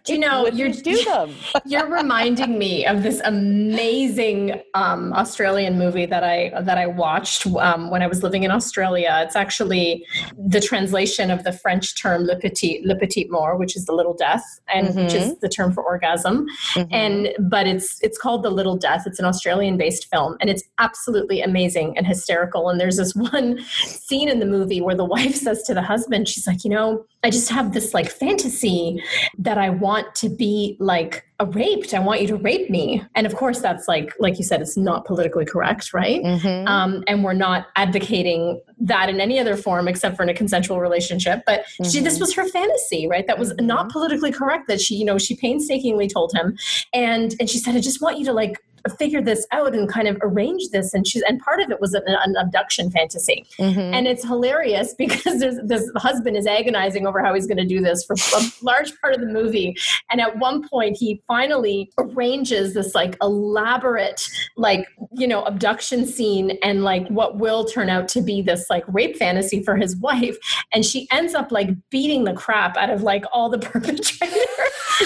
[0.05, 1.35] Do you know you're do them?
[1.67, 7.91] you're reminding me of this amazing um, Australian movie that I that I watched um,
[7.91, 9.23] when I was living in Australia.
[9.25, 10.07] It's actually
[10.37, 14.15] the translation of the French term "le petit le petit mort," which is the little
[14.15, 15.05] death, and mm-hmm.
[15.05, 15.41] which is mm-hmm.
[15.41, 16.47] the term for orgasm.
[16.75, 16.95] Mm-hmm.
[16.95, 19.05] And but it's it's called the Little Death.
[19.07, 22.69] It's an Australian based film, and it's absolutely amazing and hysterical.
[22.69, 26.29] And there's this one scene in the movie where the wife says to the husband,
[26.29, 29.03] she's like, you know, I just have this like fantasy
[29.39, 31.95] that I want to be like a raped.
[31.95, 33.05] I want you to rape me.
[33.15, 36.23] And of course, that's like, like you said, it's not politically correct, right?
[36.23, 36.69] Mm-hmm.
[36.69, 40.81] Um, and we're not advocating that in any other form except for in a consensual
[40.81, 41.43] relationship.
[41.47, 41.91] But mm-hmm.
[41.91, 42.23] she, this mm-hmm.
[42.23, 43.27] was her fantasy, right?
[43.27, 43.67] That was mm-hmm.
[43.67, 44.69] not politically correct.
[44.69, 46.57] That she, you know, she painstakingly told him,
[46.93, 48.59] and and she said, I just want you to like
[48.99, 51.95] figure this out and kind of arrange this and she's and part of it was
[51.95, 53.45] an, an abduction fantasy.
[53.59, 53.95] Mm-hmm.
[53.95, 57.81] and it's hilarious because there's this husband is agonizing over how he's going to do
[57.81, 59.77] this for a large part of the movie.
[60.11, 66.59] And at one point he finally arranges this like elaborate like you know abduction scene
[66.63, 70.37] and like what will turn out to be this like rape fantasy for his wife.
[70.73, 74.13] And she ends up like beating the crap out of like all the perpetrators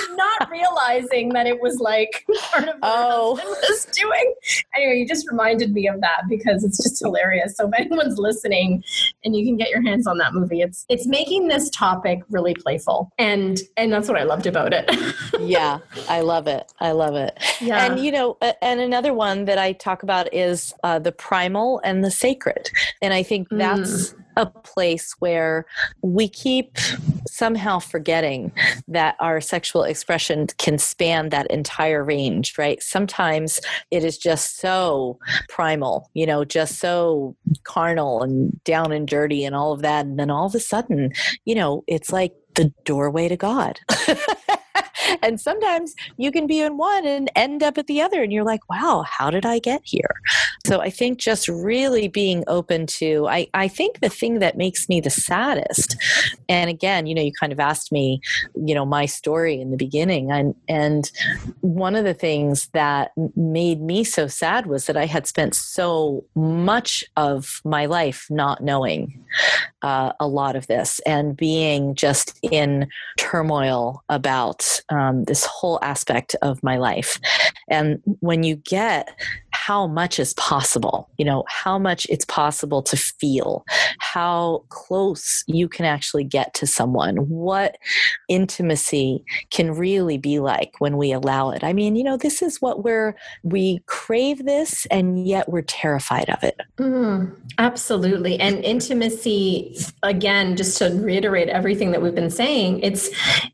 [0.17, 3.35] not realizing that it was like part of what oh.
[3.69, 4.35] was doing.
[4.75, 7.57] Anyway, you just reminded me of that because it's just hilarious.
[7.57, 8.85] So if anyone's listening
[9.25, 12.55] and you can get your hands on that movie, it's it's making this topic really
[12.55, 13.11] playful.
[13.19, 14.91] And and that's what I loved about it.
[15.41, 15.79] yeah,
[16.09, 16.73] I love it.
[16.81, 17.39] I love it.
[17.61, 17.85] Yeah.
[17.85, 22.05] And you know, and another one that I talk about is uh, the primal and
[22.05, 22.71] the sacred.
[23.03, 25.67] And I think that's mm a place where
[26.03, 26.77] we keep
[27.27, 28.53] somehow forgetting
[28.89, 32.83] that our sexual expression can span that entire range, right?
[32.83, 33.61] Sometimes
[33.91, 35.19] it is just so
[35.49, 40.07] primal, you know, just so carnal and down and dirty and all of that.
[40.07, 41.13] And then all of a sudden,
[41.45, 43.81] you know, it's like the doorway to God.
[45.23, 48.45] and sometimes you can be in one and end up at the other and you're
[48.45, 50.15] like wow how did i get here?
[50.67, 54.89] So i think just really being open to i, I think the thing that makes
[54.89, 55.97] me the saddest
[56.49, 58.21] and again you know you kind of asked me
[58.55, 61.11] you know my story in the beginning and and
[61.61, 66.25] one of the things that made me so sad was that i had spent so
[66.35, 69.25] much of my life not knowing
[69.83, 72.89] uh, a lot of this and being just in
[73.19, 77.21] turmoil about Um, this whole aspect of my life.
[77.69, 79.09] And when you get
[79.67, 83.65] how much is possible, you know, how much it's possible to feel,
[83.99, 87.77] how close you can actually get to someone, what
[88.29, 91.65] intimacy can really be like when we allow it.
[91.65, 96.31] I mean, you know, this is what we're, we crave this and yet we're terrified
[96.31, 96.61] of it.
[96.77, 98.39] Mm, absolutely.
[98.39, 103.09] And intimacy, again, just to reiterate everything that we've been saying, it's,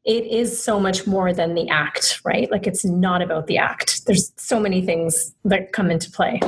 [0.05, 2.51] it is so much more than the act, right?
[2.51, 4.05] Like it's not about the act.
[4.05, 6.41] There's so many things that come into into play.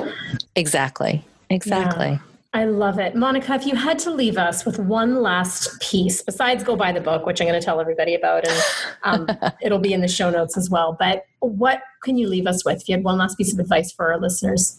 [0.57, 1.25] Exactly.
[1.51, 2.11] Exactly.
[2.11, 2.19] Yeah.
[2.53, 3.17] I love it.
[3.17, 7.01] Monica, if you had to leave us with one last piece, besides go buy the
[7.01, 8.63] book, which I'm going to tell everybody about, and
[9.03, 12.65] um, it'll be in the show notes as well, but what can you leave us
[12.65, 14.79] with if you had one last piece of advice for our listeners?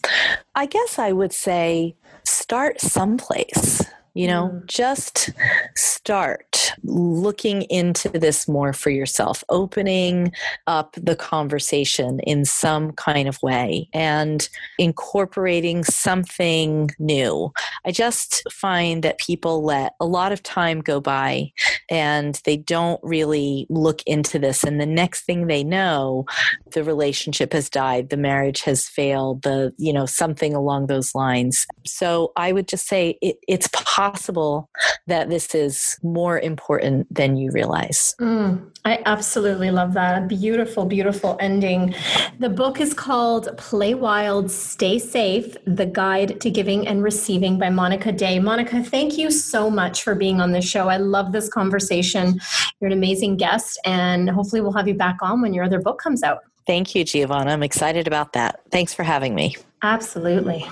[0.54, 3.84] I guess I would say start someplace.
[4.14, 4.66] You know, mm.
[4.66, 5.28] just
[5.74, 10.32] start looking into this more for yourself, opening
[10.66, 14.48] up the conversation in some kind of way and
[14.78, 17.52] incorporating something new.
[17.84, 21.52] I just find that people let a lot of time go by
[21.90, 24.64] and they don't really look into this.
[24.64, 26.24] And the next thing they know,
[26.72, 31.66] the relationship has died, the marriage has failed, the, you know, something along those lines.
[31.86, 34.68] So I would just say it, it's possible
[35.06, 36.65] that this is more important
[37.10, 38.14] than you realize.
[38.20, 40.22] Mm, I absolutely love that.
[40.22, 41.94] A beautiful, beautiful ending.
[42.38, 47.70] The book is called Play Wild, Stay Safe The Guide to Giving and Receiving by
[47.70, 48.38] Monica Day.
[48.38, 50.88] Monica, thank you so much for being on the show.
[50.88, 52.40] I love this conversation.
[52.80, 56.00] You're an amazing guest, and hopefully, we'll have you back on when your other book
[56.00, 56.40] comes out.
[56.66, 57.52] Thank you, Giovanna.
[57.52, 58.60] I'm excited about that.
[58.72, 59.56] Thanks for having me.
[59.82, 60.66] Absolutely.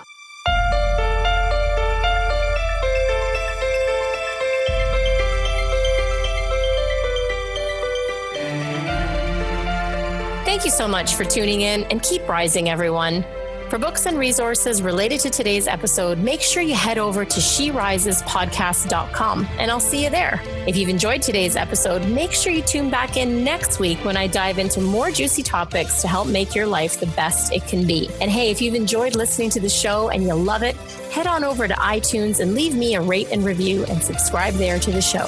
[10.64, 13.22] Thank you so much for tuning in and keep rising, everyone.
[13.68, 19.46] For books and resources related to today's episode, make sure you head over to sherisespodcast.com
[19.58, 20.40] and I'll see you there.
[20.66, 24.26] If you've enjoyed today's episode, make sure you tune back in next week when I
[24.26, 28.08] dive into more juicy topics to help make your life the best it can be.
[28.22, 30.76] And hey, if you've enjoyed listening to the show and you love it,
[31.12, 34.78] head on over to iTunes and leave me a rate and review and subscribe there
[34.78, 35.26] to the show.